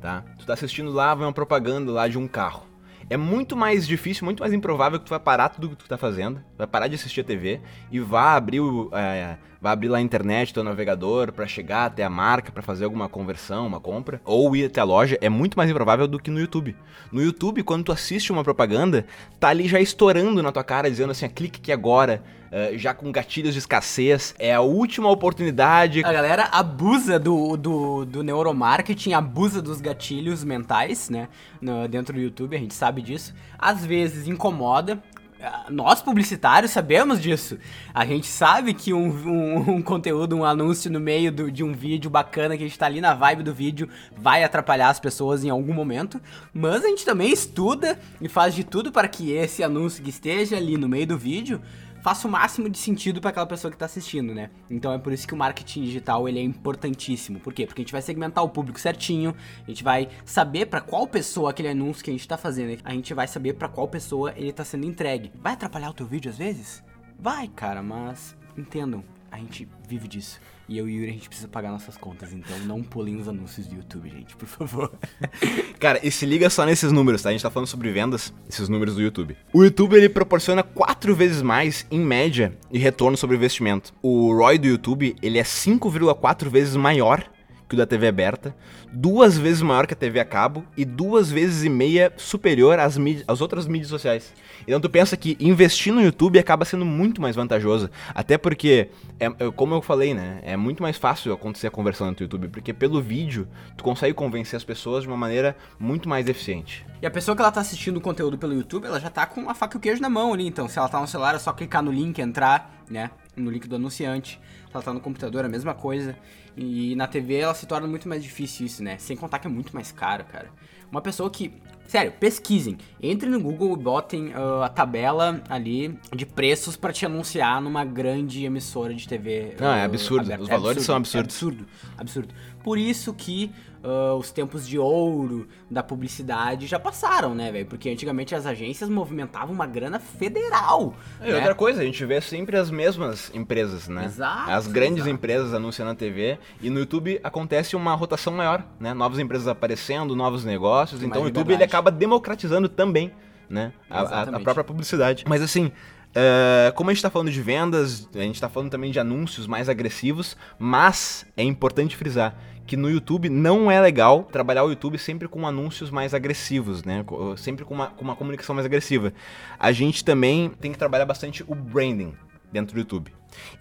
tá? 0.00 0.24
Tu 0.38 0.46
tá 0.46 0.54
assistindo 0.54 0.90
lá, 0.90 1.14
vai 1.14 1.26
uma 1.26 1.32
propaganda 1.32 1.90
lá 1.90 2.08
de 2.08 2.18
um 2.18 2.28
carro. 2.28 2.66
É 3.10 3.16
muito 3.16 3.56
mais 3.56 3.86
difícil, 3.86 4.24
muito 4.24 4.40
mais 4.40 4.52
improvável 4.52 4.98
que 4.98 5.04
tu 5.04 5.10
vai 5.10 5.20
parar 5.20 5.48
tudo 5.48 5.70
que 5.70 5.76
tu 5.76 5.88
tá 5.88 5.98
fazendo, 5.98 6.42
vai 6.56 6.66
parar 6.66 6.88
de 6.88 6.94
assistir 6.94 7.20
a 7.20 7.24
TV 7.24 7.60
e 7.90 8.00
vá 8.00 8.34
abrir, 8.34 8.60
o, 8.60 8.90
é, 8.92 9.36
vai 9.62 9.72
abrir 9.72 9.88
lá 9.88 9.98
a 9.98 10.00
internet, 10.00 10.52
teu 10.52 10.64
navegador, 10.64 11.30
para 11.30 11.46
chegar 11.46 11.86
até 11.86 12.02
a 12.02 12.10
marca, 12.10 12.50
para 12.50 12.62
fazer 12.62 12.84
alguma 12.84 13.08
conversão, 13.08 13.64
uma 13.64 13.78
compra, 13.78 14.20
ou 14.24 14.56
ir 14.56 14.64
até 14.64 14.80
a 14.80 14.84
loja, 14.84 15.16
é 15.20 15.28
muito 15.28 15.56
mais 15.56 15.70
improvável 15.70 16.08
do 16.08 16.18
que 16.18 16.32
no 16.32 16.40
YouTube. 16.40 16.74
No 17.12 17.22
YouTube, 17.22 17.62
quando 17.62 17.84
tu 17.84 17.92
assiste 17.92 18.32
uma 18.32 18.42
propaganda, 18.42 19.06
tá 19.38 19.50
ali 19.50 19.68
já 19.68 19.78
estourando 19.78 20.42
na 20.42 20.50
tua 20.50 20.64
cara, 20.64 20.90
dizendo 20.90 21.12
assim, 21.12 21.28
clique 21.28 21.60
aqui 21.60 21.70
agora, 21.70 22.24
uh, 22.50 22.76
já 22.76 22.92
com 22.92 23.12
gatilhos 23.12 23.52
de 23.52 23.60
escassez. 23.60 24.34
É 24.36 24.52
a 24.52 24.60
última 24.60 25.08
oportunidade. 25.08 26.02
A 26.04 26.12
galera 26.12 26.48
abusa 26.50 27.16
do, 27.20 27.56
do, 27.56 28.04
do 28.04 28.24
neuromarketing, 28.24 29.12
abusa 29.12 29.62
dos 29.62 29.80
gatilhos 29.80 30.42
mentais, 30.42 31.08
né? 31.08 31.28
No, 31.60 31.86
dentro 31.86 32.12
do 32.12 32.20
YouTube, 32.20 32.56
a 32.56 32.58
gente 32.58 32.74
sabe 32.74 33.00
disso. 33.00 33.32
Às 33.56 33.86
vezes 33.86 34.26
incomoda, 34.26 35.00
ah, 35.14 35.21
nós 35.70 36.00
publicitários 36.00 36.70
sabemos 36.70 37.20
disso. 37.20 37.58
A 37.92 38.04
gente 38.04 38.26
sabe 38.26 38.74
que 38.74 38.92
um, 38.92 39.08
um, 39.08 39.70
um 39.76 39.82
conteúdo, 39.82 40.36
um 40.36 40.44
anúncio 40.44 40.90
no 40.90 41.00
meio 41.00 41.32
do, 41.32 41.50
de 41.50 41.64
um 41.64 41.72
vídeo 41.72 42.10
bacana 42.10 42.56
que 42.56 42.62
a 42.62 42.66
gente 42.66 42.78
tá 42.78 42.86
ali 42.86 43.00
na 43.00 43.14
vibe 43.14 43.42
do 43.42 43.54
vídeo 43.54 43.88
vai 44.16 44.44
atrapalhar 44.44 44.88
as 44.88 45.00
pessoas 45.00 45.44
em 45.44 45.50
algum 45.50 45.72
momento, 45.72 46.20
mas 46.52 46.84
a 46.84 46.88
gente 46.88 47.04
também 47.04 47.32
estuda 47.32 47.98
e 48.20 48.28
faz 48.28 48.54
de 48.54 48.64
tudo 48.64 48.92
para 48.92 49.08
que 49.08 49.32
esse 49.32 49.62
anúncio 49.62 50.02
que 50.02 50.10
esteja 50.10 50.56
ali 50.56 50.76
no 50.76 50.88
meio 50.88 51.06
do 51.06 51.18
vídeo 51.18 51.60
faça 52.02 52.26
o 52.26 52.30
máximo 52.30 52.68
de 52.68 52.76
sentido 52.78 53.20
para 53.20 53.30
aquela 53.30 53.46
pessoa 53.46 53.70
que 53.70 53.76
está 53.76 53.86
assistindo, 53.86 54.34
né? 54.34 54.50
Então 54.68 54.92
é 54.92 54.98
por 54.98 55.12
isso 55.12 55.26
que 55.26 55.34
o 55.34 55.36
marketing 55.36 55.84
digital 55.84 56.28
ele 56.28 56.38
é 56.38 56.42
importantíssimo. 56.42 57.40
Por 57.40 57.52
quê? 57.52 57.64
Porque 57.64 57.80
a 57.80 57.84
gente 57.84 57.92
vai 57.92 58.02
segmentar 58.02 58.44
o 58.44 58.48
público 58.48 58.80
certinho, 58.80 59.34
a 59.64 59.70
gente 59.70 59.84
vai 59.84 60.08
saber 60.24 60.66
para 60.66 60.80
qual 60.80 61.06
pessoa 61.06 61.50
aquele 61.50 61.68
anúncio 61.68 62.04
que 62.04 62.10
a 62.10 62.12
gente 62.12 62.20
está 62.20 62.36
fazendo, 62.36 62.80
a 62.84 62.92
gente 62.92 63.14
vai 63.14 63.28
saber 63.28 63.54
para 63.54 63.68
qual 63.68 63.86
pessoa 63.88 64.32
ele 64.36 64.50
está 64.50 64.64
sendo 64.64 64.84
entregue. 64.84 65.32
Vai 65.36 65.52
atrapalhar 65.52 65.90
o 65.90 65.94
teu 65.94 66.06
vídeo 66.06 66.30
às 66.30 66.36
vezes? 66.36 66.82
Vai, 67.18 67.46
cara, 67.48 67.82
mas 67.82 68.36
entendam, 68.56 69.04
a 69.30 69.38
gente 69.38 69.68
vive 69.88 70.08
disso. 70.08 70.40
E 70.68 70.78
eu 70.78 70.88
e 70.88 70.92
o 70.92 70.94
Yuri, 70.96 71.10
a 71.10 71.12
gente 71.12 71.28
precisa 71.28 71.48
pagar 71.48 71.70
nossas 71.70 71.96
contas, 71.96 72.32
então 72.32 72.58
não 72.60 72.82
pulem 72.82 73.16
os 73.16 73.28
anúncios 73.28 73.66
do 73.66 73.76
YouTube, 73.76 74.08
gente, 74.08 74.36
por 74.36 74.46
favor. 74.46 74.92
Cara, 75.78 76.00
e 76.02 76.10
se 76.10 76.24
liga 76.24 76.48
só 76.48 76.64
nesses 76.64 76.92
números, 76.92 77.22
tá? 77.22 77.28
A 77.28 77.32
gente 77.32 77.42
tá 77.42 77.50
falando 77.50 77.66
sobre 77.66 77.90
vendas, 77.90 78.32
esses 78.48 78.68
números 78.68 78.94
do 78.94 79.02
YouTube. 79.02 79.36
O 79.52 79.64
YouTube, 79.64 79.96
ele 79.96 80.08
proporciona 80.08 80.62
quatro 80.62 81.14
vezes 81.14 81.42
mais, 81.42 81.86
em 81.90 82.00
média, 82.00 82.56
de 82.70 82.78
retorno 82.78 83.16
sobre 83.16 83.36
investimento. 83.36 83.92
O 84.02 84.32
ROI 84.32 84.58
do 84.58 84.66
YouTube, 84.66 85.16
ele 85.22 85.38
é 85.38 85.42
5,4 85.42 86.48
vezes 86.48 86.76
maior 86.76 87.28
que 87.72 87.74
o 87.74 87.78
da 87.78 87.86
TV 87.86 88.06
aberta, 88.06 88.54
duas 88.92 89.38
vezes 89.38 89.62
maior 89.62 89.86
que 89.86 89.94
a 89.94 89.96
TV 89.96 90.20
a 90.20 90.24
cabo 90.26 90.62
e 90.76 90.84
duas 90.84 91.30
vezes 91.30 91.64
e 91.64 91.70
meia 91.70 92.12
superior 92.18 92.78
às, 92.78 92.98
às 93.26 93.40
outras 93.40 93.66
mídias 93.66 93.88
sociais. 93.88 94.34
Então 94.66 94.78
tu 94.78 94.90
pensa 94.90 95.16
que 95.16 95.38
investir 95.40 95.92
no 95.92 96.02
YouTube 96.02 96.38
acaba 96.38 96.66
sendo 96.66 96.84
muito 96.84 97.20
mais 97.22 97.34
vantajoso, 97.34 97.90
até 98.14 98.36
porque, 98.36 98.90
é, 99.18 99.26
é, 99.26 99.50
como 99.56 99.74
eu 99.74 99.80
falei, 99.80 100.12
né, 100.12 100.40
é 100.42 100.54
muito 100.54 100.82
mais 100.82 100.98
fácil 100.98 101.32
acontecer 101.32 101.66
a 101.66 101.70
conversão 101.70 102.08
no 102.08 102.16
YouTube, 102.18 102.48
porque 102.48 102.74
pelo 102.74 103.00
vídeo 103.00 103.48
tu 103.74 103.82
consegue 103.82 104.12
convencer 104.12 104.56
as 104.56 104.64
pessoas 104.64 105.04
de 105.04 105.08
uma 105.08 105.16
maneira 105.16 105.56
muito 105.80 106.08
mais 106.08 106.28
eficiente. 106.28 106.84
E 107.00 107.06
a 107.06 107.10
pessoa 107.10 107.34
que 107.34 107.40
ela 107.40 107.50
tá 107.50 107.60
assistindo 107.62 107.96
o 107.96 108.00
conteúdo 108.00 108.36
pelo 108.36 108.52
YouTube, 108.52 108.86
ela 108.86 109.00
já 109.00 109.08
tá 109.08 109.24
com 109.24 109.48
a 109.48 109.54
faca 109.54 109.76
e 109.76 109.78
o 109.78 109.80
queijo 109.80 110.02
na 110.02 110.10
mão 110.10 110.34
ali, 110.34 110.46
então 110.46 110.68
se 110.68 110.78
ela 110.78 110.90
tá 110.90 111.00
no 111.00 111.08
celular 111.08 111.34
é 111.34 111.38
só 111.38 111.52
clicar 111.54 111.82
no 111.82 111.90
link, 111.90 112.20
entrar, 112.20 112.84
né, 112.90 113.10
no 113.36 113.50
link 113.50 113.66
do 113.68 113.76
anunciante. 113.76 114.40
Ela 114.72 114.82
tá 114.82 114.92
no 114.92 115.00
computador, 115.00 115.44
é 115.44 115.46
a 115.46 115.50
mesma 115.50 115.74
coisa. 115.74 116.16
E 116.56 116.94
na 116.96 117.06
TV 117.06 117.36
ela 117.36 117.54
se 117.54 117.66
torna 117.66 117.86
muito 117.86 118.08
mais 118.08 118.22
difícil 118.22 118.66
isso, 118.66 118.82
né? 118.82 118.98
Sem 118.98 119.16
contar 119.16 119.38
que 119.38 119.46
é 119.46 119.50
muito 119.50 119.74
mais 119.74 119.90
caro, 119.92 120.24
cara. 120.24 120.50
Uma 120.90 121.00
pessoa 121.00 121.30
que. 121.30 121.52
Sério, 121.86 122.12
pesquisem. 122.18 122.78
Entre 123.00 123.28
no 123.28 123.40
Google 123.40 123.74
e 123.74 123.76
botem 123.76 124.28
uh, 124.28 124.62
a 124.62 124.68
tabela 124.68 125.42
ali 125.48 125.98
de 126.14 126.24
preços 126.24 126.76
para 126.76 126.92
te 126.92 127.04
anunciar 127.04 127.60
numa 127.60 127.84
grande 127.84 128.44
emissora 128.44 128.94
de 128.94 129.06
TV. 129.06 129.56
Não, 129.60 129.68
uh, 129.68 129.74
é 129.74 129.84
absurdo. 129.84 130.24
Aberta. 130.24 130.42
Os 130.42 130.48
é 130.48 130.52
valores 130.52 130.78
absurdo, 130.78 130.86
são 130.86 130.96
absurdos. 130.96 131.30
É 131.30 131.38
absurdo, 131.38 131.66
absurdo. 131.98 132.34
Por 132.62 132.78
isso 132.78 133.12
que 133.12 133.52
uh, 133.82 134.14
os 134.16 134.30
tempos 134.30 134.66
de 134.66 134.78
ouro 134.78 135.46
da 135.70 135.82
publicidade 135.82 136.66
já 136.66 136.78
passaram, 136.78 137.34
né, 137.34 137.50
velho? 137.50 137.66
Porque 137.66 137.90
antigamente 137.90 138.34
as 138.34 138.46
agências 138.46 138.88
movimentavam 138.88 139.54
uma 139.54 139.66
grana 139.66 139.98
federal. 139.98 140.94
E 141.20 141.30
né? 141.30 141.36
outra 141.36 141.54
coisa, 141.54 141.82
a 141.82 141.84
gente 141.84 142.04
vê 142.04 142.20
sempre 142.20 142.56
as 142.56 142.70
mesmas 142.70 143.30
empresas, 143.34 143.88
né? 143.88 144.04
Exato. 144.04 144.50
As 144.50 144.66
grandes 144.66 144.98
exato. 144.98 145.10
empresas 145.10 145.54
anunciando 145.54 145.90
na 145.90 145.96
TV 145.96 146.38
e 146.60 146.70
no 146.70 146.78
YouTube 146.80 147.20
acontece 147.22 147.76
uma 147.76 147.94
rotação 147.94 148.32
maior, 148.32 148.64
né? 148.78 148.94
Novas 148.94 149.18
empresas 149.18 149.48
aparecendo, 149.48 150.14
novos 150.14 150.44
negócios. 150.44 151.00
Tem 151.00 151.08
então 151.08 151.22
o 151.22 151.26
YouTube 151.26 151.52
ele 151.52 151.64
acaba 151.72 151.90
democratizando 151.90 152.68
também, 152.68 153.10
né? 153.48 153.72
A, 153.88 154.22
a, 154.22 154.40
própria 154.40 154.64
publicidade. 154.64 155.24
Mas 155.26 155.42
assim, 155.42 155.72
Uh, 156.12 156.70
como 156.74 156.90
a 156.90 156.92
gente 156.92 156.98
está 156.98 157.08
falando 157.08 157.30
de 157.30 157.40
vendas, 157.40 158.06
a 158.14 158.18
gente 158.18 158.34
está 158.34 158.46
falando 158.46 158.70
também 158.70 158.90
de 158.90 159.00
anúncios 159.00 159.46
mais 159.46 159.66
agressivos, 159.66 160.36
mas 160.58 161.24
é 161.34 161.42
importante 161.42 161.96
frisar 161.96 162.36
que 162.66 162.76
no 162.76 162.90
YouTube 162.90 163.30
não 163.30 163.70
é 163.70 163.80
legal 163.80 164.24
trabalhar 164.24 164.62
o 164.64 164.68
YouTube 164.68 164.98
sempre 164.98 165.26
com 165.26 165.46
anúncios 165.46 165.90
mais 165.90 166.12
agressivos, 166.12 166.84
né? 166.84 167.02
Sempre 167.38 167.64
com 167.64 167.72
uma, 167.72 167.86
com 167.86 168.04
uma 168.04 168.14
comunicação 168.14 168.54
mais 168.54 168.66
agressiva. 168.66 169.10
A 169.58 169.72
gente 169.72 170.04
também 170.04 170.50
tem 170.60 170.70
que 170.70 170.76
trabalhar 170.76 171.06
bastante 171.06 171.42
o 171.48 171.54
branding 171.54 172.12
dentro 172.52 172.74
do 172.74 172.80
YouTube. 172.80 173.10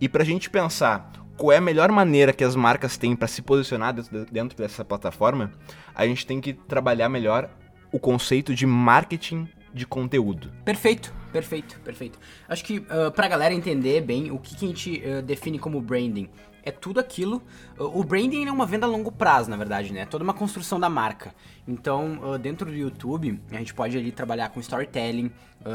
E 0.01 0.09
para 0.09 0.21
a 0.21 0.25
gente 0.25 0.49
pensar 0.49 1.09
qual 1.37 1.53
é 1.53 1.57
a 1.57 1.61
melhor 1.61 1.89
maneira 1.89 2.33
que 2.33 2.43
as 2.43 2.53
marcas 2.53 2.97
têm 2.97 3.15
para 3.15 3.29
se 3.29 3.41
posicionar 3.41 3.95
dentro 4.29 4.57
dessa 4.57 4.83
plataforma, 4.83 5.53
a 5.95 6.05
gente 6.05 6.25
tem 6.25 6.41
que 6.41 6.51
trabalhar 6.51 7.07
melhor 7.07 7.49
o 7.91 7.99
conceito 7.99 8.53
de 8.55 8.65
marketing 8.65 9.47
de 9.73 9.85
conteúdo. 9.85 10.51
Perfeito, 10.65 11.13
perfeito, 11.31 11.79
perfeito. 11.79 12.19
Acho 12.47 12.63
que 12.63 12.79
uh, 12.79 13.11
pra 13.13 13.27
galera 13.27 13.53
entender 13.53 14.01
bem 14.01 14.31
o 14.31 14.37
que, 14.37 14.55
que 14.55 14.65
a 14.65 14.67
gente 14.67 15.03
uh, 15.05 15.21
define 15.21 15.57
como 15.57 15.81
branding 15.81 16.29
é 16.63 16.69
tudo 16.69 16.99
aquilo. 16.99 17.41
O 17.79 18.03
branding 18.03 18.45
é 18.45 18.51
uma 18.51 18.67
venda 18.67 18.85
a 18.85 18.89
longo 18.89 19.11
prazo, 19.11 19.49
na 19.49 19.57
verdade, 19.57 19.91
né? 19.91 20.01
É 20.01 20.05
toda 20.05 20.23
uma 20.23 20.33
construção 20.33 20.79
da 20.79 20.89
marca. 20.89 21.33
Então, 21.67 22.37
dentro 22.39 22.69
do 22.69 22.75
YouTube, 22.75 23.41
a 23.51 23.55
gente 23.55 23.73
pode 23.73 23.97
ali 23.97 24.11
trabalhar 24.11 24.49
com 24.49 24.59
storytelling. 24.59 25.31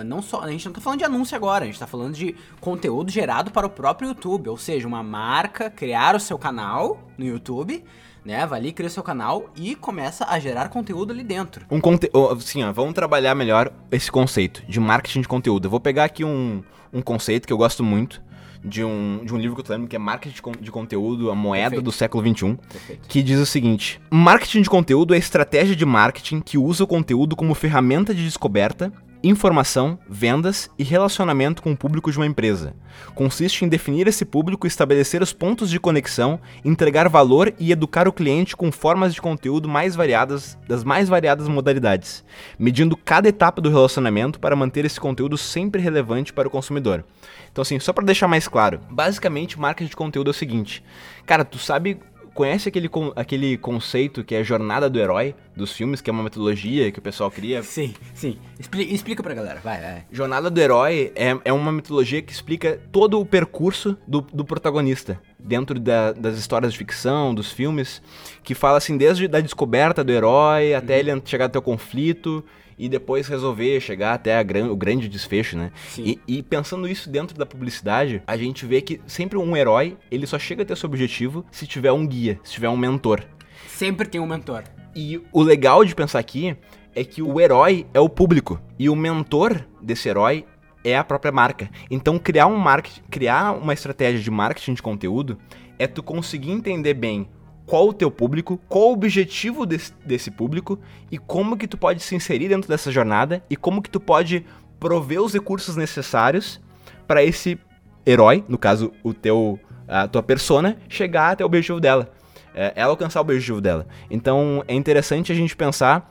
Não 0.06 0.22
só, 0.22 0.42
a 0.42 0.50
gente 0.52 0.64
não 0.64 0.72
tá 0.72 0.80
falando 0.80 1.00
de 1.00 1.04
anúncio 1.04 1.34
agora, 1.34 1.64
a 1.64 1.66
gente 1.66 1.78
tá 1.78 1.88
falando 1.88 2.14
de 2.14 2.36
conteúdo 2.60 3.10
gerado 3.10 3.50
para 3.50 3.66
o 3.66 3.70
próprio 3.70 4.10
YouTube. 4.10 4.48
Ou 4.48 4.56
seja, 4.56 4.86
uma 4.86 5.02
marca 5.02 5.68
criar 5.70 6.14
o 6.14 6.20
seu 6.20 6.38
canal 6.38 7.10
no 7.18 7.24
YouTube. 7.24 7.82
Né, 8.26 8.44
vai 8.44 8.58
ali, 8.58 8.72
cria 8.72 8.88
o 8.88 8.90
seu 8.90 9.04
canal 9.04 9.50
e 9.54 9.76
começa 9.76 10.26
a 10.28 10.40
gerar 10.40 10.68
conteúdo 10.68 11.12
ali 11.12 11.22
dentro. 11.22 11.64
Um 11.70 11.80
conteúdo. 11.80 12.40
Sim, 12.40 12.64
ó, 12.64 12.72
vamos 12.72 12.92
trabalhar 12.92 13.36
melhor 13.36 13.70
esse 13.92 14.10
conceito 14.10 14.64
de 14.66 14.80
marketing 14.80 15.20
de 15.20 15.28
conteúdo. 15.28 15.66
Eu 15.66 15.70
vou 15.70 15.78
pegar 15.78 16.02
aqui 16.02 16.24
um, 16.24 16.60
um 16.92 17.00
conceito 17.00 17.46
que 17.46 17.52
eu 17.52 17.56
gosto 17.56 17.84
muito, 17.84 18.20
de 18.64 18.82
um, 18.82 19.20
de 19.24 19.32
um 19.32 19.38
livro 19.38 19.54
que 19.54 19.60
eu 19.60 19.64
tô 19.64 19.72
lendo, 19.72 19.86
que 19.86 19.94
é 19.94 19.98
Marketing 19.98 20.42
de 20.60 20.72
Conteúdo, 20.72 21.30
a 21.30 21.36
moeda 21.36 21.70
Perfeito. 21.70 21.84
do 21.84 21.92
século 21.92 22.26
XXI, 22.26 22.58
Perfeito. 22.68 23.08
que 23.08 23.22
diz 23.22 23.38
o 23.38 23.46
seguinte: 23.46 24.00
Marketing 24.10 24.62
de 24.62 24.70
conteúdo 24.70 25.14
é 25.14 25.16
a 25.16 25.20
estratégia 25.20 25.76
de 25.76 25.86
marketing 25.86 26.40
que 26.40 26.58
usa 26.58 26.82
o 26.82 26.86
conteúdo 26.86 27.36
como 27.36 27.54
ferramenta 27.54 28.12
de 28.12 28.24
descoberta 28.24 28.92
informação, 29.28 29.98
vendas 30.08 30.70
e 30.78 30.84
relacionamento 30.84 31.62
com 31.62 31.72
o 31.72 31.76
público 31.76 32.10
de 32.10 32.16
uma 32.16 32.26
empresa. 32.26 32.74
Consiste 33.14 33.64
em 33.64 33.68
definir 33.68 34.06
esse 34.06 34.24
público, 34.24 34.66
estabelecer 34.66 35.22
os 35.22 35.32
pontos 35.32 35.70
de 35.70 35.80
conexão, 35.80 36.40
entregar 36.64 37.08
valor 37.08 37.52
e 37.58 37.72
educar 37.72 38.06
o 38.06 38.12
cliente 38.12 38.56
com 38.56 38.70
formas 38.70 39.14
de 39.14 39.20
conteúdo 39.20 39.68
mais 39.68 39.94
variadas, 39.94 40.58
das 40.68 40.84
mais 40.84 41.08
variadas 41.08 41.48
modalidades, 41.48 42.24
medindo 42.58 42.96
cada 42.96 43.28
etapa 43.28 43.60
do 43.60 43.70
relacionamento 43.70 44.38
para 44.38 44.56
manter 44.56 44.84
esse 44.84 45.00
conteúdo 45.00 45.36
sempre 45.36 45.80
relevante 45.80 46.32
para 46.32 46.48
o 46.48 46.50
consumidor. 46.50 47.04
Então 47.50 47.62
assim, 47.62 47.78
só 47.78 47.92
para 47.92 48.04
deixar 48.04 48.28
mais 48.28 48.46
claro, 48.46 48.80
basicamente 48.90 49.58
marketing 49.58 49.90
de 49.90 49.96
conteúdo 49.96 50.28
é 50.28 50.32
o 50.32 50.34
seguinte: 50.34 50.82
cara, 51.24 51.44
tu 51.44 51.58
sabe 51.58 51.98
conhece 52.36 52.68
aquele, 52.68 52.88
aquele 53.16 53.56
conceito 53.56 54.22
que 54.22 54.34
é 54.34 54.38
a 54.38 54.42
jornada 54.42 54.88
do 54.88 55.00
herói 55.00 55.34
dos 55.56 55.72
filmes, 55.72 56.02
que 56.02 56.10
é 56.10 56.12
uma 56.12 56.22
metodologia 56.22 56.92
que 56.92 56.98
o 56.98 57.02
pessoal 57.02 57.30
cria? 57.30 57.62
Sim, 57.62 57.94
sim. 58.14 58.38
Explica, 58.60 58.92
explica 58.92 59.22
pra 59.22 59.34
galera, 59.34 59.58
vai, 59.64 59.80
vai. 59.80 60.04
Jornada 60.12 60.50
do 60.50 60.60
herói 60.60 61.12
é, 61.16 61.36
é 61.44 61.52
uma 61.52 61.72
metodologia 61.72 62.20
que 62.20 62.32
explica 62.32 62.78
todo 62.92 63.18
o 63.18 63.24
percurso 63.24 63.96
do, 64.06 64.20
do 64.20 64.44
protagonista 64.44 65.20
dentro 65.38 65.80
da, 65.80 66.12
das 66.12 66.36
histórias 66.36 66.72
de 66.72 66.78
ficção, 66.78 67.34
dos 67.34 67.50
filmes, 67.50 68.02
que 68.44 68.54
fala 68.54 68.76
assim 68.76 68.96
desde 68.96 69.26
da 69.26 69.40
descoberta 69.40 70.04
do 70.04 70.12
herói 70.12 70.74
até 70.74 70.94
uhum. 70.94 71.00
ele 71.00 71.22
chegar 71.24 71.46
até 71.46 71.58
o 71.58 71.62
conflito 71.62 72.44
e 72.78 72.88
depois 72.88 73.28
resolver 73.28 73.80
chegar 73.80 74.14
até 74.14 74.42
gran, 74.44 74.70
o 74.70 74.76
grande 74.76 75.08
desfecho, 75.08 75.56
né? 75.56 75.72
E, 75.98 76.20
e, 76.26 76.42
pensando 76.42 76.88
isso 76.88 77.08
dentro 77.08 77.36
da 77.36 77.46
publicidade, 77.46 78.22
a 78.26 78.36
gente 78.36 78.66
vê 78.66 78.80
que 78.80 79.00
sempre 79.06 79.38
um 79.38 79.56
herói, 79.56 79.96
ele 80.10 80.26
só 80.26 80.38
chega 80.38 80.62
a 80.62 80.66
ter 80.66 80.76
seu 80.76 80.88
objetivo 80.88 81.44
se 81.50 81.66
tiver 81.66 81.92
um 81.92 82.06
guia, 82.06 82.38
se 82.44 82.52
tiver 82.52 82.68
um 82.68 82.76
mentor. 82.76 83.24
Sempre 83.66 84.08
tem 84.08 84.20
um 84.20 84.26
mentor. 84.26 84.64
E 84.94 85.20
o 85.32 85.42
legal 85.42 85.84
de 85.84 85.94
pensar 85.94 86.18
aqui 86.18 86.56
é 86.94 87.04
que 87.04 87.20
o 87.20 87.38
herói 87.40 87.86
é 87.92 88.00
o 88.00 88.08
público 88.08 88.60
e 88.78 88.88
o 88.88 88.96
mentor 88.96 89.62
desse 89.82 90.08
herói 90.08 90.46
é 90.82 90.96
a 90.96 91.04
própria 91.04 91.32
marca. 91.32 91.68
Então 91.90 92.18
criar 92.18 92.46
um 92.46 92.56
marketing, 92.56 93.02
criar 93.10 93.52
uma 93.52 93.74
estratégia 93.74 94.20
de 94.20 94.30
marketing 94.30 94.74
de 94.74 94.82
conteúdo 94.82 95.36
é 95.78 95.86
tu 95.86 96.02
conseguir 96.02 96.50
entender 96.50 96.94
bem 96.94 97.28
qual 97.66 97.88
o 97.88 97.92
teu 97.92 98.10
público, 98.10 98.60
qual 98.68 98.90
o 98.90 98.92
objetivo 98.92 99.66
desse, 99.66 99.92
desse 100.04 100.30
público 100.30 100.78
e 101.10 101.18
como 101.18 101.56
que 101.56 101.66
tu 101.66 101.76
pode 101.76 102.02
se 102.02 102.14
inserir 102.14 102.48
dentro 102.48 102.68
dessa 102.68 102.90
jornada 102.92 103.42
e 103.50 103.56
como 103.56 103.82
que 103.82 103.90
tu 103.90 103.98
pode 103.98 104.46
prover 104.78 105.20
os 105.20 105.34
recursos 105.34 105.76
necessários 105.76 106.60
para 107.06 107.22
esse 107.24 107.58
herói, 108.06 108.44
no 108.48 108.56
caso 108.56 108.92
o 109.02 109.12
teu 109.12 109.58
a 109.88 110.08
tua 110.08 110.22
persona, 110.22 110.76
chegar 110.88 111.30
até 111.30 111.44
o 111.44 111.46
objetivo 111.46 111.78
dela, 111.80 112.12
é, 112.54 112.72
ela 112.74 112.90
alcançar 112.90 113.20
o 113.20 113.22
objetivo 113.22 113.60
dela. 113.60 113.86
Então 114.10 114.64
é 114.66 114.74
interessante 114.74 115.30
a 115.30 115.34
gente 115.34 115.54
pensar 115.56 116.10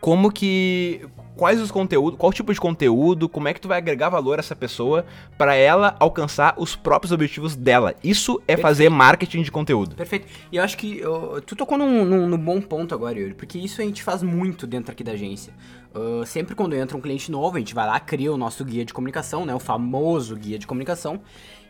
como 0.00 0.30
que 0.30 1.04
quais 1.36 1.60
os 1.60 1.70
conteúdos, 1.70 2.18
qual 2.18 2.32
tipo 2.32 2.52
de 2.52 2.60
conteúdo, 2.60 3.28
como 3.28 3.48
é 3.48 3.54
que 3.54 3.60
tu 3.60 3.68
vai 3.68 3.78
agregar 3.78 4.08
valor 4.08 4.38
a 4.38 4.40
essa 4.40 4.54
pessoa 4.54 5.04
para 5.36 5.54
ela 5.54 5.96
alcançar 5.98 6.54
os 6.56 6.76
próprios 6.76 7.12
objetivos 7.12 7.56
dela. 7.56 7.94
Isso 8.02 8.34
é 8.42 8.54
Perfeito. 8.56 8.62
fazer 8.62 8.88
marketing 8.88 9.42
de 9.42 9.50
conteúdo. 9.50 9.96
Perfeito. 9.96 10.26
E 10.50 10.56
eu 10.56 10.62
acho 10.62 10.76
que 10.76 11.02
tu 11.46 11.56
tocou 11.56 11.78
num, 11.78 12.04
num, 12.04 12.28
num, 12.28 12.38
bom 12.38 12.60
ponto 12.60 12.94
agora, 12.94 13.18
Yuri, 13.18 13.34
porque 13.34 13.58
isso 13.58 13.80
a 13.80 13.84
gente 13.84 14.02
faz 14.02 14.22
muito 14.22 14.66
dentro 14.66 14.92
aqui 14.92 15.02
da 15.02 15.12
agência. 15.12 15.52
Uh, 15.94 16.24
sempre 16.24 16.54
quando 16.54 16.74
entra 16.74 16.96
um 16.96 17.00
cliente 17.00 17.30
novo, 17.30 17.56
a 17.56 17.58
gente 17.58 17.74
vai 17.74 17.86
lá, 17.86 18.00
cria 18.00 18.32
o 18.32 18.36
nosso 18.36 18.64
guia 18.64 18.84
de 18.84 18.94
comunicação, 18.94 19.44
né? 19.44 19.54
O 19.54 19.60
famoso 19.60 20.34
guia 20.36 20.58
de 20.58 20.66
comunicação. 20.66 21.20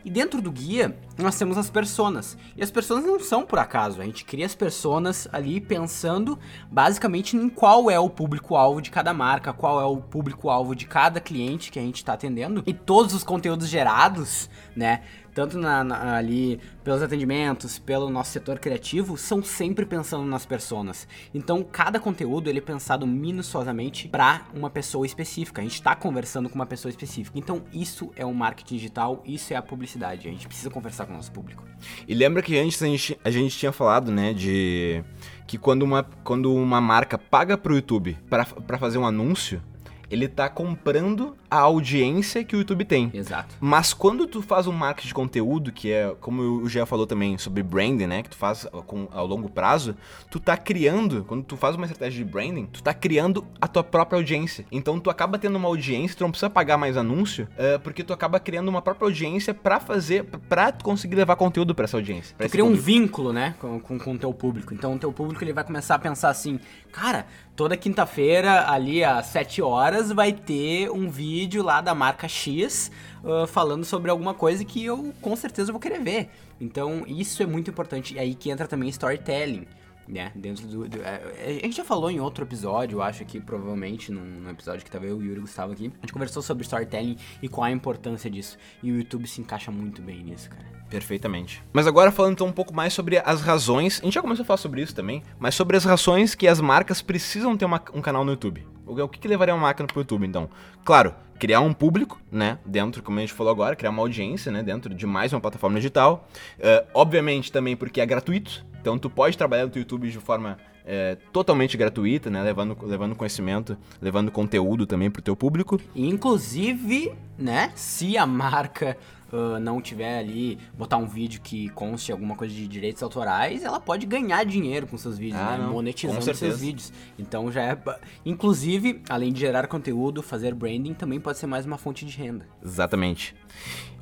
E 0.05 0.09
dentro 0.09 0.41
do 0.41 0.51
guia, 0.51 0.97
nós 1.17 1.37
temos 1.37 1.57
as 1.57 1.69
personas. 1.69 2.37
E 2.57 2.63
as 2.63 2.69
personas 2.69 3.05
não 3.05 3.17
são 3.19 3.45
por 3.45 3.57
acaso. 3.57 4.01
A 4.01 4.05
gente 4.05 4.25
cria 4.25 4.45
as 4.45 4.53
personas 4.53 5.29
ali 5.31 5.61
pensando 5.61 6.37
basicamente 6.69 7.37
em 7.37 7.47
qual 7.47 7.89
é 7.89 7.97
o 7.97 8.09
público-alvo 8.09 8.81
de 8.81 8.91
cada 8.91 9.13
marca, 9.13 9.53
qual 9.53 9.79
é 9.79 9.85
o 9.85 9.97
público-alvo 9.97 10.75
de 10.75 10.85
cada 10.85 11.21
cliente 11.21 11.71
que 11.71 11.79
a 11.79 11.81
gente 11.81 11.97
está 11.97 12.13
atendendo. 12.13 12.63
E 12.65 12.73
todos 12.73 13.13
os 13.13 13.23
conteúdos 13.23 13.69
gerados, 13.69 14.49
né? 14.75 15.03
Tanto 15.33 15.57
na, 15.57 15.83
na, 15.83 16.15
ali 16.15 16.59
pelos 16.83 17.01
atendimentos, 17.01 17.79
pelo 17.79 18.09
nosso 18.09 18.31
setor 18.31 18.59
criativo, 18.59 19.17
são 19.17 19.43
sempre 19.43 19.85
pensando 19.85 20.25
nas 20.25 20.45
pessoas. 20.45 21.07
Então, 21.33 21.63
cada 21.63 21.99
conteúdo 21.99 22.49
ele 22.49 22.59
é 22.59 22.61
pensado 22.61 23.05
minuciosamente 23.05 24.07
para 24.07 24.45
uma 24.53 24.69
pessoa 24.69 25.05
específica. 25.05 25.61
A 25.61 25.63
gente 25.63 25.75
está 25.75 25.95
conversando 25.95 26.49
com 26.49 26.55
uma 26.55 26.65
pessoa 26.65 26.89
específica. 26.89 27.37
Então, 27.37 27.63
isso 27.73 28.11
é 28.15 28.25
o 28.25 28.33
marketing 28.33 28.75
digital, 28.75 29.21
isso 29.25 29.53
é 29.53 29.55
a 29.55 29.61
publicidade. 29.61 30.27
A 30.27 30.31
gente 30.31 30.47
precisa 30.47 30.69
conversar 30.69 31.05
com 31.05 31.13
o 31.13 31.15
nosso 31.15 31.31
público. 31.31 31.63
E 32.07 32.13
lembra 32.13 32.41
que 32.41 32.57
antes 32.57 32.81
a 32.81 32.87
gente, 32.87 33.19
a 33.23 33.29
gente 33.29 33.57
tinha 33.57 33.71
falado, 33.71 34.11
né, 34.11 34.33
de 34.33 35.03
que 35.45 35.57
quando 35.57 35.83
uma, 35.83 36.03
quando 36.23 36.53
uma 36.53 36.81
marca 36.81 37.17
paga 37.17 37.57
para 37.57 37.71
o 37.71 37.75
YouTube 37.75 38.17
para 38.29 38.77
fazer 38.77 38.97
um 38.97 39.05
anúncio, 39.05 39.61
ele 40.09 40.27
tá 40.27 40.49
comprando 40.49 41.35
a 41.53 41.59
audiência 41.59 42.43
que 42.43 42.55
o 42.55 42.59
YouTube 42.59 42.83
tem. 42.83 43.11
Exato. 43.13 43.55
Mas 43.59 43.93
quando 43.93 44.25
tu 44.25 44.41
faz 44.41 44.65
um 44.65 44.71
marketing 44.71 45.09
de 45.09 45.13
conteúdo, 45.13 45.71
que 45.71 45.91
é, 45.91 46.15
como 46.19 46.41
o 46.41 46.67
Gia 46.67 46.83
falou 46.83 47.05
também 47.05 47.37
sobre 47.37 47.61
branding, 47.61 48.07
né? 48.07 48.23
Que 48.23 48.31
tu 48.31 48.35
faz 48.35 48.65
com, 48.87 49.07
ao 49.11 49.27
longo 49.27 49.47
prazo, 49.47 49.95
tu 50.31 50.39
tá 50.39 50.57
criando, 50.57 51.23
quando 51.27 51.43
tu 51.43 51.55
faz 51.55 51.75
uma 51.75 51.85
estratégia 51.85 52.25
de 52.25 52.31
branding, 52.31 52.65
tu 52.65 52.81
tá 52.81 52.91
criando 52.91 53.45
a 53.61 53.67
tua 53.67 53.83
própria 53.83 54.17
audiência. 54.17 54.65
Então 54.71 54.99
tu 54.99 55.11
acaba 55.11 55.37
tendo 55.37 55.55
uma 55.55 55.67
audiência, 55.67 56.17
tu 56.17 56.23
não 56.23 56.31
precisa 56.31 56.49
pagar 56.49 56.75
mais 56.75 56.97
anúncio, 56.97 57.47
uh, 57.51 57.79
porque 57.81 58.03
tu 58.03 58.13
acaba 58.13 58.39
criando 58.39 58.69
uma 58.69 58.81
própria 58.81 59.05
audiência 59.05 59.53
para 59.53 59.79
fazer, 59.79 60.23
para 60.49 60.71
conseguir 60.71 61.15
levar 61.15 61.35
conteúdo 61.35 61.75
para 61.75 61.85
essa 61.85 61.97
audiência. 61.97 62.35
Tu 62.35 62.49
cria 62.49 62.65
um 62.65 62.73
vínculo, 62.73 63.31
né, 63.31 63.53
com, 63.59 63.79
com, 63.79 63.99
com 63.99 64.13
o 64.13 64.17
teu 64.17 64.33
público. 64.33 64.73
Então 64.73 64.95
o 64.95 64.97
teu 64.97 65.13
público 65.13 65.43
ele 65.43 65.53
vai 65.53 65.63
começar 65.63 65.93
a 65.93 65.99
pensar 65.99 66.29
assim, 66.29 66.59
cara, 66.91 67.27
toda 67.55 67.77
quinta-feira, 67.77 68.71
ali 68.71 69.03
às 69.03 69.27
7 69.27 69.61
horas, 69.61 70.11
vai 70.11 70.31
ter 70.31 70.89
um 70.89 71.09
vídeo 71.09 71.42
vídeo 71.43 71.61
lá 71.61 71.81
da 71.81 71.93
marca 71.93 72.25
X 72.27 72.89
uh, 73.21 73.45
falando 73.45 73.83
sobre 73.83 74.09
alguma 74.09 74.33
coisa 74.33 74.63
que 74.63 74.83
eu 74.83 75.13
com 75.21 75.35
certeza 75.35 75.71
vou 75.73 75.81
querer 75.81 75.99
ver. 75.99 76.29
Então 76.59 77.03
isso 77.05 77.43
é 77.43 77.45
muito 77.45 77.69
importante. 77.69 78.13
E 78.15 78.19
aí 78.19 78.33
que 78.33 78.49
entra 78.49 78.67
também 78.67 78.89
storytelling. 78.89 79.67
Né, 80.05 80.33
dentro 80.35 80.67
do, 80.67 80.85
do 80.85 81.01
é, 81.01 81.59
a 81.63 81.65
gente 81.65 81.77
já 81.77 81.85
falou 81.85 82.11
em 82.11 82.19
outro 82.19 82.43
episódio, 82.43 82.97
eu 82.97 83.01
acho 83.01 83.23
que 83.23 83.39
provavelmente 83.39 84.11
num, 84.11 84.19
num, 84.19 84.49
episódio 84.49 84.83
que 84.83 84.91
tava 84.91 85.05
eu 85.05 85.21
e 85.21 85.27
o 85.27 85.29
Yuri 85.29 85.39
Gustavo 85.39 85.71
aqui. 85.71 85.93
A 85.99 86.01
gente 86.01 86.11
conversou 86.11 86.43
sobre 86.43 86.63
storytelling 86.63 87.15
e 87.41 87.47
qual 87.47 87.63
a 87.63 87.71
importância 87.71 88.29
disso. 88.29 88.57
E 88.83 88.91
o 88.91 88.97
YouTube 88.97 89.25
se 89.25 89.39
encaixa 89.39 89.71
muito 89.71 90.01
bem 90.01 90.21
nisso, 90.21 90.49
cara. 90.49 90.65
Perfeitamente. 90.89 91.63
Mas 91.71 91.87
agora 91.87 92.11
falando 92.11 92.33
então 92.33 92.47
um 92.47 92.51
pouco 92.51 92.73
mais 92.73 92.91
sobre 92.91 93.17
as 93.17 93.39
razões, 93.39 94.01
a 94.01 94.03
gente 94.03 94.15
já 94.15 94.21
começou 94.21 94.43
a 94.43 94.45
falar 94.45 94.57
sobre 94.57 94.81
isso 94.81 94.93
também, 94.93 95.23
mas 95.39 95.55
sobre 95.55 95.77
as 95.77 95.85
razões 95.85 96.35
que 96.35 96.49
as 96.49 96.59
marcas 96.59 97.01
precisam 97.01 97.55
ter 97.55 97.63
uma, 97.63 97.81
um 97.93 98.01
canal 98.01 98.25
no 98.25 98.31
YouTube. 98.31 98.67
O 98.85 99.07
que, 99.07 99.19
que 99.19 99.27
levaria 99.29 99.55
uma 99.55 99.61
máquina 99.61 99.87
pro 99.87 100.01
YouTube, 100.01 100.27
então? 100.27 100.49
Claro, 100.83 101.15
criar 101.43 101.59
um 101.59 101.73
público, 101.73 102.21
né? 102.31 102.57
Dentro, 102.65 103.03
como 103.03 103.17
a 103.17 103.21
gente 103.21 103.33
falou 103.33 103.51
agora, 103.51 103.75
criar 103.75 103.89
uma 103.89 104.01
audiência, 104.01 104.49
né? 104.49 104.63
Dentro 104.63 104.95
de 104.95 105.05
mais 105.05 105.33
uma 105.33 105.41
plataforma 105.41 105.75
digital. 105.75 106.25
Uh, 106.57 106.87
obviamente 106.93 107.51
também 107.51 107.75
porque 107.75 107.99
é 107.99 108.05
gratuito. 108.05 108.65
Então 108.79 108.97
tu 108.97 109.09
pode 109.09 109.37
trabalhar 109.37 109.65
no 109.65 109.71
YouTube 109.75 110.09
de 110.09 110.19
forma 110.19 110.57
é, 110.85 111.17
totalmente 111.33 111.75
gratuita, 111.75 112.29
né? 112.29 112.41
Levando, 112.41 112.77
levando 112.83 113.13
conhecimento, 113.13 113.77
levando 114.01 114.31
conteúdo 114.31 114.85
também 114.85 115.11
pro 115.11 115.21
teu 115.21 115.35
público. 115.35 115.81
Inclusive, 115.93 117.11
né? 117.37 117.73
Se 117.75 118.17
a 118.17 118.25
marca 118.25 118.97
uh, 119.33 119.59
não 119.59 119.81
tiver 119.81 120.19
ali, 120.19 120.57
botar 120.77 120.97
um 120.97 121.07
vídeo 121.07 121.41
que 121.41 121.69
conste 121.69 122.11
alguma 122.11 122.35
coisa 122.35 122.53
de 122.53 122.67
direitos 122.67 123.01
autorais, 123.01 123.63
ela 123.63 123.79
pode 123.79 124.05
ganhar 124.05 124.45
dinheiro 124.45 124.87
com 124.87 124.97
seus 124.97 125.17
vídeos, 125.17 125.41
ah, 125.41 125.57
né? 125.57 125.65
Monetizando 125.65 126.33
seus 126.33 126.59
vídeos. 126.59 126.93
Então 127.17 127.51
já 127.51 127.63
é. 127.63 127.77
Inclusive, 128.25 129.01
além 129.09 129.33
de 129.33 129.39
gerar 129.39 129.67
conteúdo, 129.67 130.21
fazer 130.21 130.53
branding 130.53 130.93
também 130.93 131.19
pode 131.19 131.37
ser 131.37 131.47
mais 131.47 131.65
uma 131.65 131.77
fonte 131.77 132.05
de 132.05 132.15
renda. 132.15 132.45
Exatamente. 132.63 133.35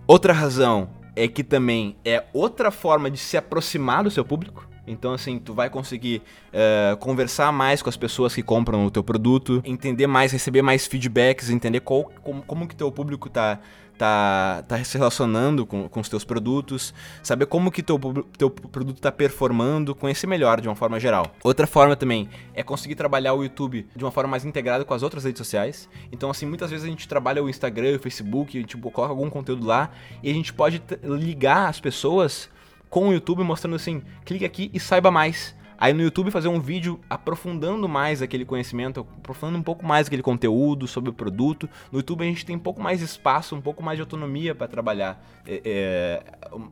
Outra 0.06 0.34
razão 0.34 0.90
é 1.16 1.28
que 1.28 1.44
também 1.44 1.96
é 2.04 2.26
outra 2.34 2.72
forma 2.72 3.10
de 3.10 3.18
se 3.18 3.38
aproximar 3.38 4.04
do 4.04 4.12
seu 4.12 4.26
público. 4.26 4.68
Então, 4.88 5.14
assim, 5.14 5.38
tu 5.38 5.54
vai 5.54 5.70
conseguir 5.70 6.22
uh, 6.48 6.98
conversar 6.98 7.52
mais 7.52 7.82
com 7.82 7.90
as 7.90 7.96
pessoas 7.96 8.34
que 8.34 8.42
compram 8.42 8.86
o 8.86 8.92
teu 8.92 9.04
produto, 9.04 9.62
entender 9.64 10.08
mais, 10.08 10.32
receber 10.32 10.62
mais 10.62 10.88
feedbacks, 10.88 11.50
entender 11.50 11.82
qual, 11.82 12.12
como, 12.24 12.42
como 12.42 12.68
que 12.68 12.76
teu 12.76 12.92
público 12.92 13.30
tá, 13.30 13.60
tá, 14.02 14.64
tá 14.68 14.84
se 14.84 14.98
relacionando 14.98 15.64
com, 15.64 15.88
com 15.88 16.00
os 16.00 16.10
teus 16.10 16.26
produtos, 16.26 16.92
saber 17.22 17.46
como 17.46 17.70
que 17.70 17.84
teu, 17.84 18.00
teu 18.36 18.50
produto 18.50 18.98
está 18.98 19.12
performando, 19.12 19.94
conhecer 19.94 20.26
melhor 20.26 20.60
de 20.60 20.68
uma 20.68 20.76
forma 20.76 21.00
geral. 21.00 21.28
Outra 21.44 21.68
forma 21.68 21.96
também 21.96 22.28
é 22.56 22.64
conseguir 22.64 22.96
trabalhar 22.96 23.36
o 23.36 23.44
YouTube 23.44 23.88
de 23.96 24.04
uma 24.04 24.10
forma 24.10 24.32
mais 24.32 24.44
integrada 24.44 24.84
com 24.84 24.96
as 24.96 25.04
outras 25.04 25.24
redes 25.24 25.38
sociais. 25.38 25.88
Então, 26.12 26.32
assim, 26.32 26.48
muitas 26.48 26.72
vezes 26.72 26.84
a 26.84 26.90
gente 26.90 27.08
trabalha 27.08 27.44
o 27.44 27.50
Instagram, 27.50 27.96
o 27.96 28.00
Facebook, 28.00 28.58
a 28.58 28.62
gente 28.62 28.76
coloca 28.76 29.14
algum 29.14 29.30
conteúdo 29.30 29.68
lá 29.68 29.92
e 30.24 30.32
a 30.32 30.34
gente 30.34 30.52
pode 30.52 30.82
ligar 31.04 31.70
as 31.70 31.80
pessoas 31.80 32.50
com 32.90 33.10
o 33.10 33.14
YouTube 33.14 33.44
mostrando 33.44 33.76
assim, 33.76 34.02
clique 34.26 34.44
aqui 34.44 34.72
e 34.74 34.80
saiba 34.80 35.12
mais. 35.12 35.56
Aí 35.82 35.94
no 35.94 36.04
YouTube 36.04 36.30
fazer 36.30 36.48
um 36.48 36.60
vídeo 36.60 37.00
aprofundando 37.10 37.90
mais 37.90 38.22
aquele 38.22 38.46
conhecimento, 38.46 39.00
aprofundando 39.18 39.58
um 39.58 39.64
pouco 39.64 39.84
mais 39.84 40.06
aquele 40.06 40.22
conteúdo 40.22 40.88
sobre 40.88 41.10
o 41.10 41.14
produto. 41.14 41.68
No 41.92 41.98
YouTube 41.98 42.22
a 42.22 42.28
gente 42.28 42.46
tem 42.46 42.56
um 42.56 42.60
pouco 42.60 42.80
mais 42.80 43.02
espaço, 43.02 43.56
um 43.56 43.62
pouco 43.62 43.82
mais 43.82 43.98
de 43.98 44.04
autonomia 44.04 44.54
para 44.54 44.68
trabalhar 44.68 45.20
é, 45.44 45.62
é, 45.66 46.24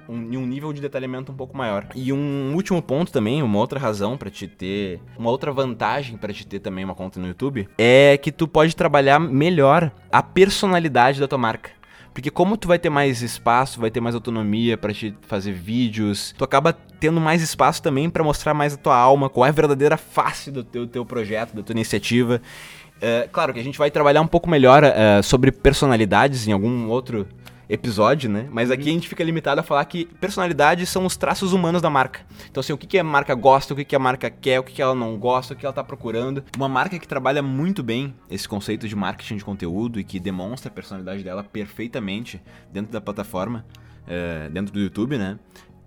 um, 0.07 0.37
um 0.37 0.45
nível 0.45 0.71
de 0.71 0.79
detalhamento 0.79 1.31
um 1.31 1.35
pouco 1.35 1.57
maior. 1.57 1.87
E 1.95 2.13
um 2.13 2.53
último 2.53 2.79
ponto 2.83 3.11
também, 3.11 3.41
uma 3.41 3.57
outra 3.57 3.79
razão 3.79 4.15
para 4.15 4.29
te 4.29 4.47
ter, 4.47 5.01
uma 5.17 5.31
outra 5.31 5.51
vantagem 5.51 6.15
para 6.15 6.31
te 6.31 6.45
ter 6.45 6.59
também 6.59 6.85
uma 6.85 6.93
conta 6.93 7.19
no 7.19 7.25
YouTube, 7.25 7.67
é 7.79 8.15
que 8.21 8.31
tu 8.31 8.47
pode 8.47 8.75
trabalhar 8.75 9.19
melhor 9.19 9.91
a 10.11 10.21
personalidade 10.21 11.19
da 11.19 11.27
tua 11.27 11.39
marca. 11.39 11.78
Porque 12.13 12.29
como 12.29 12.57
tu 12.57 12.67
vai 12.67 12.79
ter 12.79 12.89
mais 12.89 13.21
espaço, 13.21 13.79
vai 13.79 13.91
ter 13.91 14.01
mais 14.01 14.15
autonomia 14.15 14.77
para 14.77 14.93
te 14.93 15.15
fazer 15.21 15.51
vídeos, 15.51 16.33
tu 16.37 16.43
acaba 16.43 16.73
tendo 16.99 17.21
mais 17.21 17.41
espaço 17.41 17.81
também 17.81 18.09
para 18.09 18.23
mostrar 18.23 18.53
mais 18.53 18.73
a 18.73 18.77
tua 18.77 18.95
alma, 18.95 19.29
qual 19.29 19.45
é 19.45 19.49
a 19.49 19.53
verdadeira 19.53 19.95
face 19.97 20.51
do 20.51 20.63
teu, 20.63 20.85
teu 20.85 21.05
projeto, 21.05 21.55
da 21.55 21.63
tua 21.63 21.73
iniciativa. 21.73 22.41
Uh, 22.97 23.29
claro 23.31 23.53
que 23.53 23.59
a 23.59 23.63
gente 23.63 23.77
vai 23.77 23.89
trabalhar 23.89 24.21
um 24.21 24.27
pouco 24.27 24.49
melhor 24.49 24.83
uh, 24.83 25.23
sobre 25.23 25.51
personalidades 25.51 26.47
em 26.47 26.51
algum 26.51 26.89
outro 26.89 27.25
episódio, 27.69 28.27
né? 28.27 28.47
Mas 28.51 28.71
aqui 28.71 28.89
a 28.89 28.91
gente 28.91 29.08
fica 29.08 29.23
limitado 29.23 29.62
a 29.62 29.63
falar 29.63 29.86
que 29.86 30.05
personalidades 30.19 30.89
são 30.89 31.05
os 31.05 31.15
traços 31.15 31.53
humanos 31.53 31.82
da 31.82 31.89
marca. 31.89 32.21
Então, 32.49 32.60
assim, 32.60 32.73
o 32.73 32.77
que, 32.77 32.88
que 32.88 32.97
a 32.97 33.03
marca 33.03 33.36
gosta, 33.36 33.73
o 33.73 33.77
que, 33.77 33.86
que 33.86 33.95
a 33.95 33.99
marca 33.99 34.29
quer, 34.29 34.60
o 34.60 34.63
que, 34.63 34.73
que 34.73 34.82
ela 34.82 34.95
não 34.95 35.15
gosta, 35.17 35.53
o 35.53 35.55
que 35.58 35.65
ela 35.65 35.73
tá 35.73 35.84
procurando. 35.84 36.43
Uma 36.58 36.67
marca 36.67 36.97
que 36.97 37.08
trabalha 37.08 37.43
muito 37.43 37.84
bem 37.84 38.15
esse 38.29 38.49
conceito 38.49 38.88
de 38.88 38.95
marketing 38.95 39.38
de 39.38 39.45
conteúdo 39.45 39.99
e 39.99 40.03
que 40.03 40.19
demonstra 40.19 40.71
a 40.71 40.73
personalidade 40.73 41.23
dela 41.23 41.43
perfeitamente 41.43 42.41
dentro 42.73 42.91
da 42.91 42.99
plataforma, 42.99 43.63
é, 44.08 44.49
dentro 44.49 44.73
do 44.73 44.79
YouTube, 44.79 45.17
né? 45.17 45.38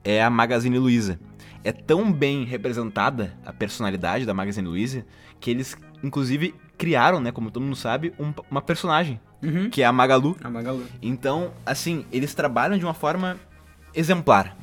É 0.05 0.23
a 0.23 0.31
Magazine 0.31 0.79
Luiza. 0.79 1.19
É 1.65 1.73
tão 1.73 2.13
bem 2.13 2.45
representada 2.45 3.37
a 3.45 3.53
personalidade 3.53 4.25
da 4.25 4.33
Magazine 4.33 4.69
Luiza 4.69 5.05
que 5.41 5.51
eles, 5.51 5.77
inclusive, 6.03 6.55
criaram, 6.79 7.21
né, 7.21 7.31
como 7.33 7.51
todo 7.51 7.63
mundo 7.63 7.77
sabe, 7.77 8.13
um, 8.19 8.33
uma 8.51 8.63
personagem 8.63 9.21
uhum. 9.43 9.71
que 9.71 9.83
é 9.83 9.85
a 9.85 9.93
Magalu. 9.93 10.37
A 10.43 10.51
Magalu. 10.51 10.85
Então, 11.01 11.53
assim, 11.65 12.05
eles 12.13 12.35
trabalham 12.35 12.79
de 12.79 12.85
uma 12.85 12.95
forma 12.95 13.39
exemplar. 13.95 14.57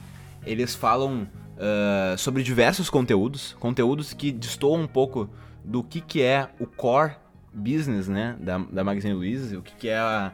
Eles 0.45 0.75
falam 0.75 1.27
uh, 1.55 2.17
sobre 2.17 2.43
diversos 2.43 2.89
conteúdos, 2.89 3.55
conteúdos 3.59 4.13
que 4.13 4.31
destoam 4.31 4.81
um 4.81 4.87
pouco 4.87 5.29
do 5.63 5.83
que, 5.83 6.01
que 6.01 6.21
é 6.21 6.49
o 6.59 6.65
core 6.65 7.15
business, 7.53 8.07
né, 8.07 8.37
da, 8.39 8.57
da 8.57 8.83
Magazine 8.83 9.13
Luiza, 9.13 9.57
o 9.57 9.61
que, 9.61 9.73
que 9.75 9.89
é 9.89 9.97
a, 9.97 10.33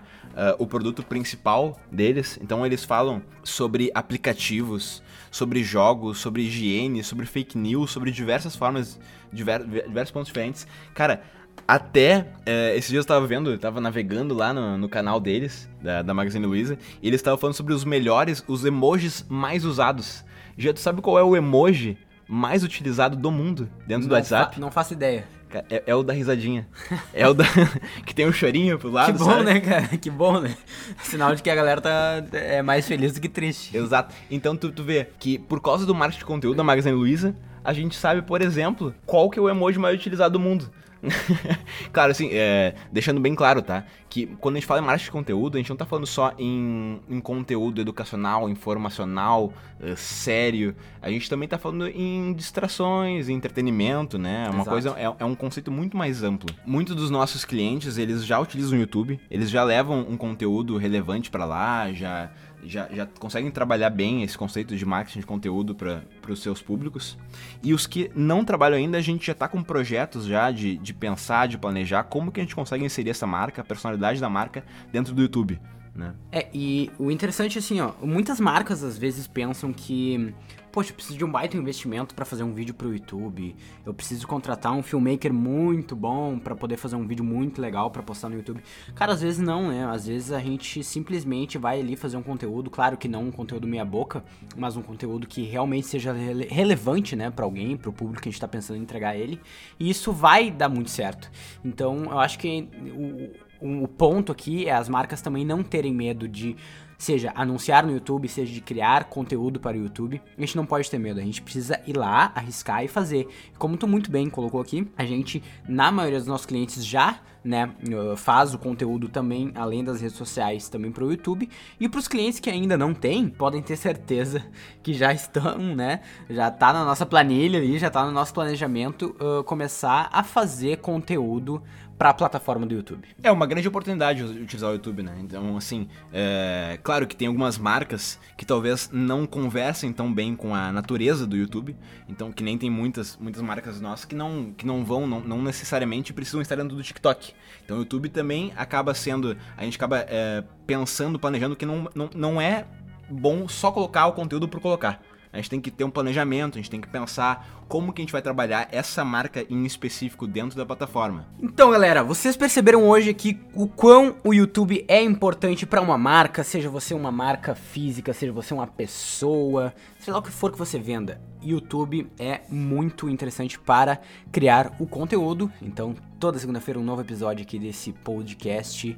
o 0.60 0.68
produto 0.68 1.02
principal 1.04 1.80
deles. 1.92 2.38
Então 2.42 2.66
eles 2.66 2.84
falam 2.84 3.22
sobre 3.44 3.90
aplicativos, 3.94 5.02
sobre 5.32 5.64
jogos, 5.64 6.20
sobre 6.20 6.44
higiene, 6.44 7.04
sobre 7.04 7.26
fake 7.26 7.58
news, 7.58 7.92
sobre 7.92 8.12
diversas 8.12 8.56
formas, 8.56 9.00
diver, 9.32 9.64
diversos 9.64 10.12
pontos 10.12 10.28
diferentes. 10.28 10.68
Cara, 10.94 11.24
até, 11.68 12.28
é, 12.46 12.76
esses 12.76 12.90
dias 12.90 13.04
eu 13.04 13.08
tava 13.08 13.26
vendo, 13.26 13.50
eu 13.50 13.58
tava 13.58 13.82
navegando 13.82 14.36
lá 14.36 14.54
no, 14.54 14.78
no 14.78 14.88
canal 14.88 15.20
deles, 15.20 15.70
da, 15.82 16.02
da 16.02 16.14
Magazine 16.14 16.46
Luiza, 16.46 16.78
e 17.02 17.08
eles 17.08 17.20
estavam 17.20 17.40
falando 17.40 17.56
sobre 17.56 17.74
os 17.74 17.84
melhores, 17.84 18.44
os 18.48 18.64
emojis 18.66 19.26
mais 19.28 19.66
usados. 19.66 20.24
Já 20.58 20.74
tu 20.74 20.80
sabe 20.80 21.02
qual 21.02 21.18
é 21.18 21.24
o 21.24 21.36
emoji 21.36 21.98
mais 22.28 22.64
utilizado 22.64 23.16
do 23.16 23.32
mundo 23.32 23.70
dentro 23.88 24.04
não 24.04 24.10
do 24.10 24.14
WhatsApp? 24.14 24.56
Fa 24.56 24.62
não 24.62 24.72
faço 24.72 24.94
ideia. 24.94 25.28
É, 25.70 25.84
é, 25.88 25.96
o 25.96 26.04
da 26.04 26.12
risadinha. 26.12 26.68
É 27.14 27.28
o 27.28 27.34
da. 27.34 27.46
que 28.06 28.14
tem 28.14 28.28
um 28.28 28.34
chorinho 28.34 28.78
pro 28.78 28.92
lado. 28.92 29.14
Que 29.14 29.20
bom, 29.20 29.26
sabe? 29.26 29.44
né, 29.44 29.60
cara? 29.60 29.88
Que 29.98 30.10
bom, 30.10 30.42
né? 30.42 30.56
Sinal 31.02 31.34
de 31.34 31.42
que 31.42 31.50
a 31.50 31.56
galera 31.56 31.80
tá 31.80 32.24
é 32.34 32.62
mais 32.62 32.86
feliz 32.86 33.14
do 33.14 33.22
que 33.22 33.30
triste. 33.30 33.76
Exato. 33.76 34.14
Então 34.30 34.56
tu, 34.56 34.72
tu 34.72 34.84
vê 34.84 35.08
que 35.18 35.38
por 35.38 35.62
causa 35.62 35.86
do 35.86 35.96
marketing 35.96 36.20
de 36.20 36.26
conteúdo 36.26 36.58
da 36.58 36.64
Magazine 36.64 36.96
Luiza, 36.96 37.36
a 37.64 37.72
gente 37.72 37.96
sabe, 37.96 38.22
por 38.22 38.42
exemplo, 38.42 38.94
qual 39.06 39.30
que 39.30 39.40
é 39.40 39.42
o 39.42 39.50
emoji 39.50 39.80
mais 39.80 39.96
utilizado 39.96 40.34
do 40.34 40.40
mundo 40.40 40.70
claro, 41.92 42.12
assim, 42.12 42.30
é, 42.32 42.76
deixando 42.92 43.20
bem 43.20 43.36
claro, 43.36 43.62
tá? 43.62 43.86
Que 44.10 44.28
quando 44.40 44.56
a 44.56 44.60
gente 44.60 44.68
fala 44.68 44.82
em 44.82 44.84
marketing 44.84 45.06
de 45.06 45.12
conteúdo, 45.12 45.56
a 45.56 45.58
gente 45.60 45.70
não 45.70 45.76
tá 45.76 45.86
falando 45.86 46.06
só 46.06 46.34
em, 46.38 47.02
em 47.10 47.20
conteúdo 47.20 47.82
educacional, 47.82 48.50
informacional, 48.50 49.54
uh, 49.80 49.96
sério. 49.96 50.76
A 51.02 51.10
gente 51.10 51.30
também 51.30 51.48
tá 51.48 51.58
falando 51.58 51.88
em 51.88 52.34
distrações, 52.34 53.30
em 53.30 53.34
entretenimento, 53.34 54.18
né? 54.18 54.46
É 54.46 54.50
uma 54.50 54.62
Exato. 54.62 54.70
coisa, 54.70 54.90
é, 54.98 55.14
é 55.20 55.26
um 55.26 55.36
conceito 55.36 55.72
muito 55.72 55.98
mais 55.98 56.24
amplo. 56.24 56.54
Muitos 56.66 56.96
dos 56.96 57.10
nossos 57.10 57.44
clientes, 57.44 57.98
eles 57.98 58.26
já 58.26 58.40
utilizam 58.40 58.78
o 58.78 58.82
YouTube, 58.82 59.20
eles 59.30 59.50
já 59.50 59.64
levam 59.64 60.06
um 60.10 60.18
conteúdo 60.18 60.78
relevante 60.78 61.30
para 61.30 61.46
lá, 61.46 61.92
já 61.92 62.32
já, 62.66 62.88
já 62.92 63.06
conseguem 63.20 63.52
trabalhar 63.52 63.90
bem 63.90 64.24
esse 64.24 64.38
conceito 64.38 64.76
de 64.76 64.86
marketing 64.86 65.20
de 65.20 65.26
conteúdo 65.26 65.76
para 65.76 66.04
os 66.30 66.42
seus 66.42 66.62
públicos. 66.62 67.18
E 67.64 67.74
os 67.74 67.88
que 67.88 68.12
não 68.16 68.44
trabalham 68.44 68.78
ainda, 68.78 68.98
a 68.98 69.02
gente 69.02 69.26
já 69.26 69.34
está 69.34 69.48
com 69.48 69.64
projetos 69.64 70.26
já 70.26 70.52
de, 70.52 70.78
de 70.78 70.94
pensar, 70.94 71.48
de 71.48 71.58
planejar 71.58 72.04
como 72.04 72.32
que 72.32 72.40
a 72.40 72.44
gente 72.44 72.56
consegue 72.56 72.84
inserir 72.84 73.10
essa 73.10 73.28
marca, 73.28 73.62
a 73.62 73.66
personalidade 73.66 74.20
da 74.20 74.30
marca 74.30 74.64
dentro 74.92 75.14
do 75.14 75.22
YouTube. 75.22 75.60
Né? 75.96 76.14
É, 76.30 76.48
e 76.54 76.92
o 77.00 77.10
interessante 77.10 77.58
assim, 77.58 77.80
ó, 77.80 77.94
muitas 78.02 78.38
marcas 78.40 78.84
às 78.84 78.98
vezes 78.98 79.28
pensam 79.28 79.72
que, 79.72 80.34
poxa, 80.76 80.92
eu 80.92 80.96
preciso 80.96 81.18
de 81.18 81.24
um 81.24 81.32
baita 81.32 81.56
investimento 81.56 82.14
para 82.14 82.26
fazer 82.26 82.44
um 82.44 82.54
vídeo 82.54 82.74
pro 82.74 82.92
YouTube, 82.92 83.56
eu 83.86 83.94
preciso 83.94 84.28
contratar 84.28 84.74
um 84.74 84.84
filmmaker 84.84 85.34
muito 85.34 85.96
bom 85.96 86.38
para 86.38 86.54
poder 86.54 86.76
fazer 86.76 86.98
um 86.98 87.08
vídeo 87.08 87.24
muito 87.24 87.62
legal 87.62 87.90
para 87.90 88.04
postar 88.04 88.28
no 88.28 88.36
YouTube. 88.36 88.62
Cara, 88.94 89.14
às 89.14 89.22
vezes 89.22 89.40
não, 89.40 89.70
né? 89.70 89.86
Às 89.86 90.08
vezes 90.08 90.34
a 90.34 90.40
gente 90.42 90.84
simplesmente 90.84 91.58
vai 91.58 91.80
ali 91.80 91.96
fazer 91.96 92.18
um 92.18 92.22
conteúdo, 92.22 92.70
claro 92.70 92.98
que 92.98 93.08
não 93.08 93.24
um 93.24 93.32
conteúdo 93.32 93.66
meia 93.66 93.86
boca, 93.86 94.22
mas 94.58 94.76
um 94.76 94.82
conteúdo 94.82 95.26
que 95.26 95.44
realmente 95.44 95.88
seja 95.88 96.12
rele 96.12 96.46
relevante, 96.52 97.16
né, 97.16 97.30
para 97.30 97.46
alguém, 97.46 97.78
para 97.78 97.90
o 97.90 97.94
público 97.94 98.22
que 98.22 98.28
a 98.28 98.32
gente 98.34 98.42
tá 98.42 98.48
pensando 98.48 98.76
em 98.76 98.82
entregar 98.82 99.16
ele, 99.16 99.40
e 99.80 99.90
isso 99.90 100.12
vai 100.12 100.52
dar 100.52 100.68
muito 100.68 100.90
certo. 100.90 101.32
Então, 101.64 102.04
eu 102.04 102.20
acho 102.20 102.38
que 102.38 102.68
o 102.94 103.46
o 103.62 103.88
ponto 103.88 104.32
aqui 104.32 104.68
é 104.68 104.74
as 104.74 104.90
marcas 104.90 105.22
também 105.22 105.46
não 105.46 105.64
terem 105.64 105.94
medo 105.94 106.28
de, 106.28 106.56
seja 106.98 107.32
anunciar 107.36 107.86
no 107.86 107.92
YouTube, 107.92 108.28
seja 108.28 108.54
de 108.54 108.62
criar 108.62 109.06
conteúdo 109.06 109.60
para 109.60 109.78
o 109.78 109.82
YouTube. 109.82 110.22
A 110.38 110.42
gente 110.42 110.56
não 110.56 110.66
pode 110.66 110.90
ter 110.90 110.98
medo, 110.98 111.20
a 111.20 111.24
gente 111.24 111.42
precisa 111.42 111.80
ir 111.86 111.98
lá, 111.98 112.32
arriscar 112.36 112.84
e 112.84 112.88
fazer. 112.88 113.28
Como 113.58 113.78
tu 113.78 113.88
muito 113.88 114.10
bem 114.12 114.30
colocou 114.30 114.62
aqui, 114.62 114.88
a 114.98 115.06
gente, 115.06 115.44
na 115.68 115.92
maioria 115.92 116.20
dos 116.20 116.28
nossos 116.28 116.46
clientes, 116.46 116.86
já 116.86 117.20
né, 117.46 117.72
faz 118.18 118.56
o 118.56 118.58
conteúdo 118.58 119.08
também, 119.08 119.52
além 119.54 119.84
das 119.84 120.02
redes 120.02 120.18
sociais, 120.18 120.68
também 120.68 120.92
para 120.92 121.04
o 121.04 121.12
YouTube. 121.12 121.48
E 121.80 121.88
para 121.88 122.00
os 122.00 122.08
clientes 122.08 122.40
que 122.40 122.50
ainda 122.50 122.76
não 122.76 122.92
têm, 122.92 123.30
podem 123.30 123.62
ter 123.62 123.76
certeza 123.76 124.44
que 124.82 124.94
já 124.94 125.14
estão, 125.14 125.60
né, 125.76 126.02
já 126.28 126.50
tá 126.50 126.74
na 126.74 126.84
nossa 126.84 127.06
planilha 127.06 127.60
ali, 127.60 127.78
já 127.78 127.92
tá 127.92 128.04
no 128.04 128.12
nosso 128.12 128.34
planejamento 128.34 129.16
uh, 129.20 129.44
começar 129.44 130.10
a 130.12 130.24
fazer 130.24 130.78
conteúdo 130.78 131.62
para 131.98 132.10
a 132.10 132.14
plataforma 132.14 132.66
do 132.66 132.76
YouTube. 132.76 133.08
É 133.24 133.32
uma 133.32 133.46
grande 133.46 133.68
oportunidade 133.68 134.24
utilizar 134.24 134.70
o 134.70 134.74
YouTube, 134.74 135.02
né? 135.04 135.16
Então, 135.20 135.56
assim, 135.56 135.88
é... 136.12 136.78
claro 136.84 137.08
que 137.08 137.16
tem 137.16 137.28
algumas 137.28 137.58
marcas 137.58 138.20
que 138.38 138.46
talvez 138.46 138.90
não 138.92 139.26
conversem 139.26 139.94
tão 139.94 140.14
bem 140.14 140.36
com 140.36 140.54
a 140.54 140.72
natureza 140.72 141.26
do 141.26 141.38
YouTube. 141.38 141.76
Então, 142.10 142.32
que 142.32 142.44
nem 142.44 142.58
tem 142.58 142.70
muitas, 142.70 143.18
muitas 143.18 143.42
marcas 143.42 143.80
nossas 143.80 144.06
que 144.06 144.16
não, 144.16 144.54
que 144.56 144.66
não 144.66 144.84
vão, 144.84 145.08
não, 145.08 145.22
não 145.22 145.42
necessariamente 145.42 146.12
precisam 146.12 146.42
estar 146.42 146.56
dentro 146.56 146.76
do 146.76 146.84
TikTok. 146.84 147.34
Então, 147.64 147.78
o 147.78 147.80
YouTube 147.80 148.10
também 148.10 148.52
acaba 148.56 148.94
sendo, 148.94 149.38
a 149.56 149.64
gente 149.64 149.78
acaba 149.78 150.06
é, 150.10 150.44
pensando, 150.68 151.18
planejando 151.18 151.56
que 151.56 151.66
não, 151.66 151.90
não, 151.96 152.10
não 152.14 152.42
é 152.42 152.66
bom 153.10 153.48
só 153.48 153.72
colocar 153.72 154.08
o 154.08 154.14
conteúdo 154.14 154.48
por 154.48 154.60
colocar. 154.60 155.02
A 155.36 155.38
gente 155.38 155.50
tem 155.50 155.60
que 155.60 155.70
ter 155.70 155.84
um 155.84 155.90
planejamento, 155.90 156.58
a 156.58 156.62
gente 156.62 156.72
tem 156.72 156.80
que 156.80 156.88
pensar 156.88 157.66
como 157.68 157.92
que 157.92 158.02
a 158.02 158.04
gente 158.04 158.12
vai 158.12 158.22
trabalhar 158.22 158.70
essa 158.72 159.04
marca 159.04 159.46
em 159.50 159.66
específico 159.66 160.26
dentro 160.26 160.56
da 160.56 160.66
plataforma. 160.66 161.28
Então, 161.42 161.72
galera, 161.72 162.04
vocês 162.04 162.38
perceberam 162.38 162.88
hoje 162.88 163.10
aqui 163.10 163.38
o 163.54 163.68
quão 163.68 164.16
o 164.24 164.34
YouTube 164.34 164.86
é 164.88 165.02
importante 165.02 165.66
para 165.66 165.82
uma 165.82 165.98
marca, 165.98 166.42
seja 166.42 166.70
você 166.70 166.94
uma 166.94 167.12
marca 167.12 167.54
física, 167.54 168.14
seja 168.14 168.32
você 168.32 168.54
uma 168.54 168.66
pessoa, 168.66 169.74
seja 170.00 170.14
lá 170.14 170.20
o 170.20 170.22
que 170.22 170.32
for 170.32 170.54
que 170.54 170.58
você 170.58 170.80
venda. 170.80 171.20
YouTube 171.42 172.08
é 172.18 172.42
muito 172.50 173.10
interessante 173.10 173.60
para 173.60 174.00
criar 174.32 174.72
o 174.80 174.88
conteúdo. 174.88 175.52
Então, 175.62 175.96
toda 176.18 176.40
segunda-feira 176.40 176.80
um 176.80 176.84
novo 176.84 177.02
episódio 177.02 177.44
aqui 177.44 177.60
desse 177.60 177.92
podcast 177.92 178.98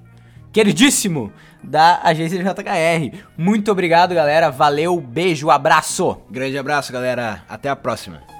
queridíssimo 0.52 1.32
da 1.64 2.00
agência 2.04 2.44
JKR. 2.44 3.18
Muito 3.38 3.72
obrigado, 3.72 4.14
galera. 4.14 4.50
Valeu, 4.50 5.00
beijo, 5.00 5.50
abraço. 5.50 6.18
Grande 6.30 6.58
abraço, 6.58 6.92
galera. 6.94 7.44
Até 7.50 7.70
a 7.70 7.76
próxima. 7.76 8.37